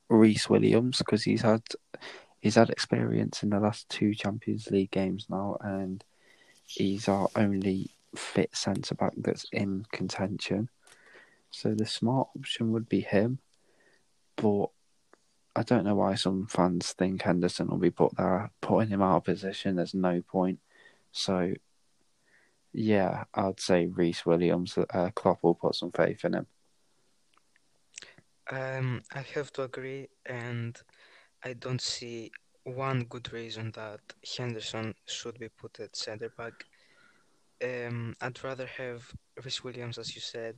Rhys 0.10 0.50
Williams 0.50 1.00
because 1.00 1.24
he's 1.24 1.42
had 1.42 1.62
he's 2.42 2.56
had 2.56 2.70
experience 2.70 3.44
in 3.44 3.50
the 3.50 3.60
last 3.60 3.88
two 3.90 4.16
Champions 4.16 4.72
League 4.72 4.92
games 4.92 5.28
now, 5.30 5.58
and 5.62 6.04
he's 6.66 7.08
our 7.08 7.30
only 7.36 7.92
fit 8.16 8.56
centre 8.56 8.96
back 8.96 9.14
that's 9.18 9.46
in 9.52 9.86
contention. 9.92 10.70
So 11.52 11.76
the 11.76 11.86
smart 11.86 12.30
option 12.36 12.72
would 12.72 12.90
be 12.90 13.02
him, 13.02 13.40
but 14.38 14.70
I 15.56 15.64
don't 15.64 15.86
know 15.86 15.96
why 15.96 16.16
some 16.16 16.48
fans 16.48 16.92
think 16.94 17.22
Henderson 17.22 17.68
will 17.68 17.78
be 17.78 17.92
put 17.92 18.18
there. 18.18 18.52
Putting 18.62 18.90
him 18.90 19.02
out 19.02 19.18
of 19.18 19.24
position, 19.24 19.78
there's 19.78 19.94
no 19.94 20.22
point. 20.22 20.60
So 21.12 21.54
yeah, 22.74 23.24
I'd 23.34 23.62
say 23.62 23.88
Rhys 23.88 24.26
Williams. 24.26 24.78
Uh, 24.78 25.10
Klopp 25.16 25.42
will 25.42 25.56
put 25.56 25.76
some 25.76 25.92
faith 25.92 26.26
in 26.26 26.34
him. 26.34 26.48
Um, 28.52 29.02
I 29.14 29.22
have 29.34 29.52
to 29.54 29.64
agree, 29.64 30.10
and 30.26 30.78
I 31.44 31.54
don't 31.54 31.82
see 31.82 32.32
one 32.66 33.06
good 33.06 33.32
reason 33.32 33.72
that 33.76 34.02
Henderson 34.38 34.94
should 35.06 35.40
be 35.40 35.48
put 35.48 35.80
at 35.80 35.96
center 35.96 36.30
back. 36.38 36.66
Um, 37.64 38.14
I'd 38.22 38.44
rather 38.44 38.68
have 38.78 39.10
Rhys 39.44 39.64
Williams, 39.64 39.98
as 39.98 40.14
you 40.14 40.22
said, 40.22 40.58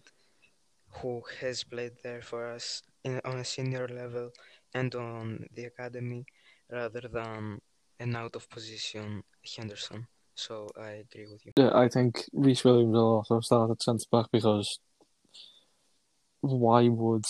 who 0.89 1.21
has 1.39 1.63
played 1.63 1.93
there 2.03 2.23
for 2.23 2.47
us 2.47 2.81
in, 3.03 3.21
on 3.25 3.37
a 3.37 3.45
senior 3.45 3.87
level 3.87 4.31
and 4.77 4.95
on 4.95 5.45
the 5.53 5.65
academy, 5.65 6.25
rather 6.71 7.01
than 7.01 7.59
an 7.99 8.15
out 8.15 8.35
of 8.35 8.49
position 8.49 9.23
Henderson. 9.55 10.07
So 10.35 10.69
I 10.79 11.03
agree 11.05 11.27
with 11.31 11.45
you. 11.45 11.53
Yeah, 11.57 11.71
I 11.73 11.87
think 11.89 12.23
Rhys 12.31 12.63
Williams 12.63 12.93
will 12.93 13.15
also 13.17 13.39
start 13.39 13.71
at 13.71 13.81
centre 13.81 14.05
back 14.11 14.27
because 14.31 14.79
why 16.41 16.87
would 16.87 17.25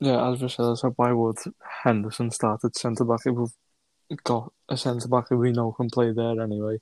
yeah, 0.00 0.30
as 0.30 0.40
Rochelle 0.40 0.76
said, 0.76 0.92
why 0.96 1.12
would 1.12 1.38
Henderson 1.82 2.30
start 2.30 2.60
at 2.64 2.76
centre 2.76 3.04
back 3.04 3.20
if 3.26 3.34
we've 3.34 4.22
got 4.24 4.52
a 4.68 4.76
centre 4.76 5.08
back 5.08 5.26
who 5.28 5.38
we 5.38 5.52
know 5.52 5.72
can 5.72 5.90
play 5.90 6.12
there 6.12 6.40
anyway? 6.40 6.78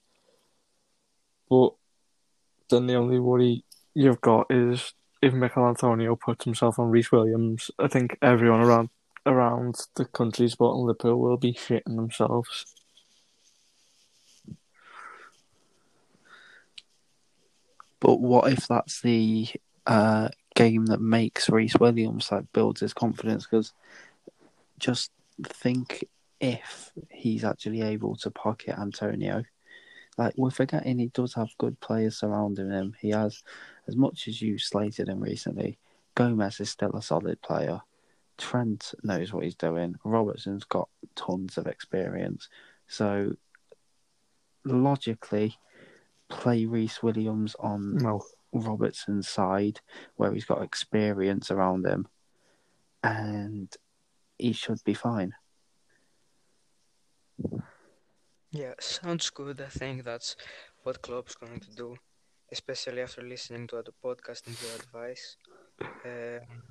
But 1.48 1.70
then 2.68 2.86
the 2.86 2.94
only 2.94 3.18
worry 3.18 3.64
you've 3.94 4.20
got 4.20 4.46
is 4.50 4.92
if 5.22 5.32
Michael 5.32 5.68
Antonio 5.68 6.14
puts 6.16 6.44
himself 6.44 6.78
on 6.78 6.90
Rhys 6.90 7.10
Williams, 7.10 7.70
I 7.78 7.88
think 7.88 8.18
everyone 8.20 8.60
around 8.60 8.90
around 9.26 9.76
the 9.96 10.04
country 10.04 10.48
supporting 10.48 10.86
Liverpool 10.86 11.20
will 11.20 11.36
be 11.36 11.52
shitting 11.52 11.96
themselves. 11.96 12.64
But 18.00 18.20
what 18.20 18.52
if 18.52 18.68
that's 18.68 19.00
the 19.00 19.48
uh, 19.86 20.28
game 20.54 20.86
that 20.86 21.00
makes 21.00 21.48
Rhys 21.50 21.74
Williams 21.78 22.30
like 22.30 22.52
builds 22.52 22.80
his 22.80 22.94
confidence? 22.94 23.46
Because 23.46 23.72
just 24.78 25.10
think 25.42 26.04
if 26.40 26.92
he's 27.10 27.44
actually 27.44 27.82
able 27.82 28.16
to 28.16 28.30
pocket 28.30 28.78
Antonio. 28.78 29.42
Like 30.18 30.34
we're 30.36 30.50
forgetting 30.50 30.98
he 30.98 31.08
does 31.08 31.34
have 31.34 31.48
good 31.58 31.78
players 31.80 32.18
surrounding 32.18 32.70
him. 32.70 32.94
He 33.00 33.10
has, 33.10 33.42
as 33.86 33.96
much 33.96 34.28
as 34.28 34.40
you 34.40 34.58
slated 34.58 35.08
him 35.08 35.20
recently, 35.20 35.78
Gomez 36.14 36.60
is 36.60 36.70
still 36.70 36.92
a 36.92 37.02
solid 37.02 37.40
player. 37.42 37.82
Trent 38.38 38.94
knows 39.02 39.32
what 39.32 39.44
he's 39.44 39.54
doing. 39.54 39.96
Robertson's 40.04 40.64
got 40.64 40.88
tons 41.14 41.58
of 41.58 41.66
experience. 41.66 42.48
So 42.88 43.32
logically, 44.64 45.56
play 46.28 46.66
Rhys 46.66 47.02
Williams 47.02 47.54
on 47.58 47.96
No. 47.96 48.22
Robertson's 48.52 49.28
side 49.28 49.80
where 50.16 50.32
he's 50.32 50.44
got 50.44 50.62
experience 50.62 51.50
around 51.50 51.86
him 51.86 52.06
and 53.02 53.74
he 54.38 54.52
should 54.52 54.82
be 54.84 54.94
fine. 54.94 55.32
Yeah, 58.50 58.74
sounds 58.80 59.30
good. 59.30 59.60
I 59.60 59.68
think 59.68 60.04
that's 60.04 60.36
what 60.82 61.02
Klopp's 61.02 61.34
going 61.34 61.60
to 61.60 61.70
do, 61.74 61.96
especially 62.50 63.02
after 63.02 63.22
listening 63.22 63.66
to 63.68 63.82
the 63.82 63.92
podcast 64.02 64.46
and 64.46 64.56
your 64.62 64.74
advice. 64.76 65.36
Um, 65.80 66.62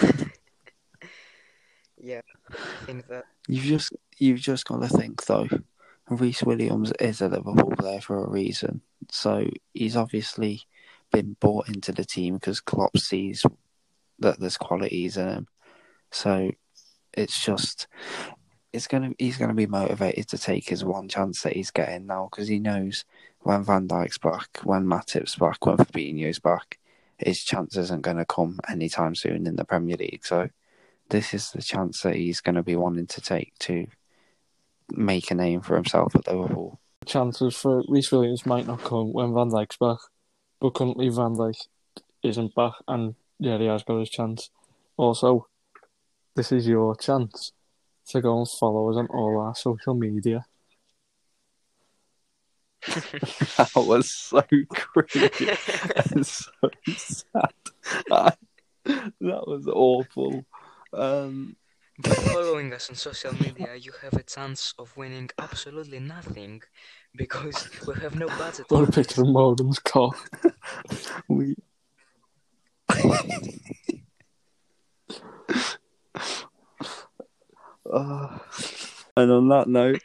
yeah, 1.98 2.20
I 2.50 2.86
think 2.86 3.06
that 3.08 3.24
You've 3.48 3.64
just 3.64 3.92
you've 4.18 4.40
just 4.40 4.66
got 4.66 4.82
to 4.82 4.88
think 4.88 5.24
though. 5.24 5.48
Rhys 6.10 6.42
Williams 6.42 6.92
is 7.00 7.20
a 7.20 7.28
Liverpool 7.28 7.74
player 7.78 8.00
for 8.00 8.24
a 8.24 8.30
reason. 8.30 8.82
So 9.10 9.48
he's 9.72 9.96
obviously 9.96 10.62
been 11.10 11.36
bought 11.40 11.68
into 11.68 11.92
the 11.92 12.04
team 12.04 12.34
because 12.34 12.60
Klopp 12.60 12.96
sees 12.98 13.44
that 14.18 14.38
there's 14.38 14.58
qualities 14.58 15.16
in 15.16 15.28
him. 15.28 15.46
So 16.10 16.50
it's 17.14 17.42
just 17.42 17.88
it's 18.72 18.86
gonna 18.86 19.12
he's 19.18 19.38
gonna 19.38 19.54
be 19.54 19.66
motivated 19.66 20.28
to 20.28 20.38
take 20.38 20.68
his 20.68 20.84
one 20.84 21.08
chance 21.08 21.42
that 21.42 21.56
he's 21.56 21.70
getting 21.70 22.06
now 22.06 22.28
because 22.30 22.48
he 22.48 22.58
knows 22.58 23.06
when 23.40 23.64
Van 23.64 23.88
Dijk's 23.88 24.18
back, 24.18 24.58
when 24.64 24.84
Matip's 24.84 25.36
back, 25.36 25.64
when 25.64 25.78
Fabinho's 25.78 26.38
back, 26.38 26.78
his 27.18 27.42
chance 27.42 27.76
isn't 27.76 28.02
gonna 28.02 28.24
come 28.24 28.58
anytime 28.68 29.14
soon 29.14 29.46
in 29.46 29.56
the 29.56 29.64
Premier 29.64 29.96
League. 29.96 30.24
So 30.24 30.48
this 31.10 31.34
is 31.34 31.50
the 31.50 31.62
chance 31.62 32.02
that 32.02 32.16
he's 32.16 32.40
gonna 32.40 32.62
be 32.62 32.76
wanting 32.76 33.06
to 33.08 33.20
take 33.20 33.52
to 33.60 33.86
make 34.90 35.30
a 35.30 35.34
name 35.34 35.60
for 35.60 35.76
himself 35.76 36.14
at 36.14 36.26
Liverpool. 36.26 36.78
Chances 37.04 37.56
for 37.56 37.82
Rhys 37.88 38.10
Williams 38.10 38.46
might 38.46 38.66
not 38.66 38.84
come 38.84 39.12
when 39.12 39.34
Van 39.34 39.50
Dijk's 39.50 39.76
back, 39.76 39.98
but 40.60 40.74
currently 40.74 41.08
Van 41.08 41.34
Dijk 41.34 41.66
isn't 42.22 42.54
back, 42.54 42.74
and 42.86 43.14
yeah, 43.38 43.58
he 43.58 43.66
has 43.66 43.82
got 43.82 44.00
his 44.00 44.10
chance. 44.10 44.50
Also, 44.96 45.46
this 46.34 46.52
is 46.52 46.66
your 46.66 46.96
chance 46.96 47.52
to 48.08 48.20
go 48.20 48.38
and 48.38 48.48
follow 48.48 48.90
us 48.90 48.96
on 48.96 49.06
all 49.06 49.38
our 49.40 49.54
social 49.54 49.94
media. 49.94 50.44
That 52.86 53.70
was 53.74 54.10
so 54.10 54.42
creepy 54.68 55.48
and 56.12 56.26
so 56.26 56.50
sad. 56.96 57.52
that 58.10 58.36
was 59.20 59.66
awful. 59.68 60.44
Um, 60.92 61.56
by 62.00 62.10
following 62.10 62.72
us 62.72 62.88
on 62.88 62.94
social 62.94 63.34
media, 63.34 63.74
you 63.74 63.92
have 64.02 64.14
a 64.14 64.22
chance 64.22 64.72
of 64.78 64.96
winning 64.96 65.30
absolutely 65.38 65.98
nothing 65.98 66.62
because 67.16 67.68
we 67.86 67.94
have 67.94 68.14
no 68.14 68.28
budget. 68.28 68.68
Got 68.68 68.88
a 68.88 68.92
picture 68.92 69.22
of 69.22 69.28
Modem's 69.28 69.80
car. 69.80 70.12
we. 71.28 71.56
Uh, 77.92 78.38
and 79.16 79.32
on 79.32 79.48
that 79.48 79.66
note, 79.66 80.00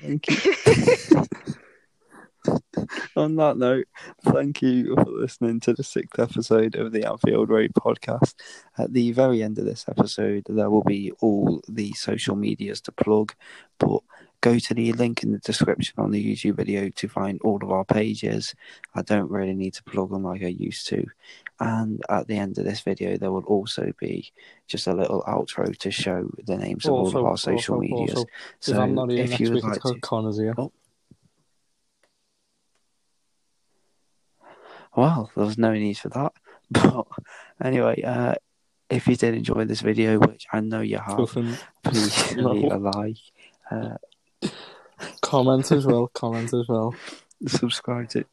thank 0.00 0.26
you. 0.30 1.56
on 3.16 3.36
that 3.36 3.56
note, 3.56 3.86
thank 4.24 4.62
you 4.62 4.94
for 4.96 5.06
listening 5.06 5.60
to 5.60 5.72
the 5.72 5.82
sixth 5.82 6.18
episode 6.18 6.76
of 6.76 6.92
the 6.92 7.08
Anfield 7.08 7.48
Road 7.48 7.72
podcast. 7.74 8.34
At 8.78 8.92
the 8.92 9.12
very 9.12 9.42
end 9.42 9.58
of 9.58 9.64
this 9.64 9.84
episode, 9.88 10.44
there 10.48 10.70
will 10.70 10.84
be 10.84 11.12
all 11.20 11.60
the 11.68 11.92
social 11.92 12.36
medias 12.36 12.80
to 12.82 12.92
plug, 12.92 13.34
but 13.78 14.00
go 14.40 14.58
to 14.58 14.74
the 14.74 14.92
link 14.92 15.22
in 15.22 15.32
the 15.32 15.38
description 15.38 15.94
on 15.96 16.10
the 16.10 16.22
YouTube 16.22 16.56
video 16.56 16.90
to 16.90 17.08
find 17.08 17.40
all 17.42 17.58
of 17.62 17.70
our 17.70 17.84
pages. 17.84 18.54
I 18.94 19.00
don't 19.00 19.30
really 19.30 19.54
need 19.54 19.72
to 19.74 19.84
plug 19.84 20.10
them 20.10 20.24
like 20.24 20.42
I 20.42 20.48
used 20.48 20.86
to. 20.88 21.06
And 21.60 22.02
at 22.10 22.26
the 22.26 22.36
end 22.36 22.58
of 22.58 22.64
this 22.64 22.80
video, 22.80 23.16
there 23.16 23.32
will 23.32 23.44
also 23.44 23.92
be 23.98 24.32
just 24.66 24.86
a 24.86 24.92
little 24.92 25.22
outro 25.22 25.74
to 25.78 25.90
show 25.90 26.28
the 26.44 26.58
names 26.58 26.84
of 26.84 26.92
all 26.92 27.06
of 27.06 27.24
our 27.24 27.38
social 27.38 27.76
also, 27.76 27.80
medias. 27.80 28.16
also, 28.16 28.28
so 28.60 28.72
if 28.72 28.78
I'm 28.78 28.94
not 28.94 29.10
here 29.10 29.24
if 29.24 29.30
next 29.30 29.40
you 29.40 29.52
would 29.52 29.64
like 29.64 29.80
to, 29.80 29.98
Connor's 30.00 30.38
here. 30.38 30.54
Oh. 30.58 30.72
Well, 34.96 35.30
there 35.34 35.44
was 35.44 35.58
no 35.58 35.72
need 35.72 35.98
for 35.98 36.08
that. 36.10 36.32
But 36.70 37.06
anyway, 37.62 38.02
uh, 38.02 38.34
if 38.90 39.06
you 39.06 39.16
did 39.16 39.34
enjoy 39.34 39.64
this 39.64 39.80
video, 39.80 40.18
which 40.18 40.46
I 40.52 40.60
know 40.60 40.80
you 40.80 40.98
have, 40.98 41.28
Fucking 41.28 41.56
please 41.82 42.36
No. 42.36 42.52
leave 42.52 42.72
a 42.72 42.78
like, 42.78 43.16
uh, 43.70 43.96
comment 45.20 45.70
as 45.72 45.86
well. 45.86 46.08
Comment 46.14 46.52
as 46.52 46.68
well. 46.68 46.94
subscribe 47.46 48.08
to. 48.10 48.24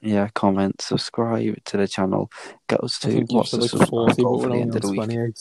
Yeah, 0.00 0.28
comment, 0.34 0.80
subscribe 0.80 1.64
to 1.64 1.76
the 1.76 1.86
channel. 1.86 2.30
Get 2.68 2.82
us 2.82 2.98
to 3.00 3.24
what's 3.28 3.52
the 3.52 3.58
like 3.58 3.70
subscribe 3.70 4.16
goal 4.16 4.42
for 4.42 4.48
the 4.48 4.56
end 4.56 4.74
of 4.74 4.82
the 4.82 4.90
week? 4.90 5.36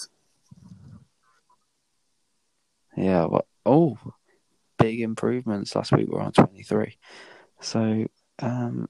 Yeah, 2.95 3.25
well, 3.25 3.47
oh, 3.65 3.97
big 4.77 5.01
improvements. 5.01 5.75
Last 5.75 5.91
week 5.91 6.07
we 6.07 6.13
were 6.13 6.21
on 6.21 6.31
23. 6.33 6.97
So, 7.59 8.05
um, 8.39 8.87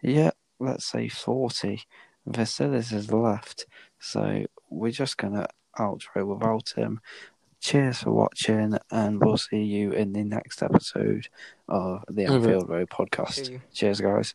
yeah, 0.00 0.30
let's 0.62 0.84
say 0.84 1.08
40. 1.08 1.82
Vasilis 2.28 2.92
is 2.92 3.12
left. 3.12 3.66
So, 3.98 4.44
we're 4.70 4.92
just 4.92 5.16
going 5.16 5.34
to 5.34 5.48
outro 5.78 6.26
without 6.26 6.70
him. 6.76 7.00
Cheers 7.60 7.98
for 7.98 8.10
watching, 8.10 8.76
and 8.90 9.24
we'll 9.24 9.36
see 9.36 9.62
you 9.62 9.92
in 9.92 10.12
the 10.12 10.24
next 10.24 10.62
episode 10.62 11.28
of 11.68 12.04
the 12.08 12.26
Over. 12.26 12.36
Anfield 12.36 12.68
Road 12.68 12.90
podcast. 12.90 13.60
Cheers, 13.72 14.00
guys. 14.00 14.34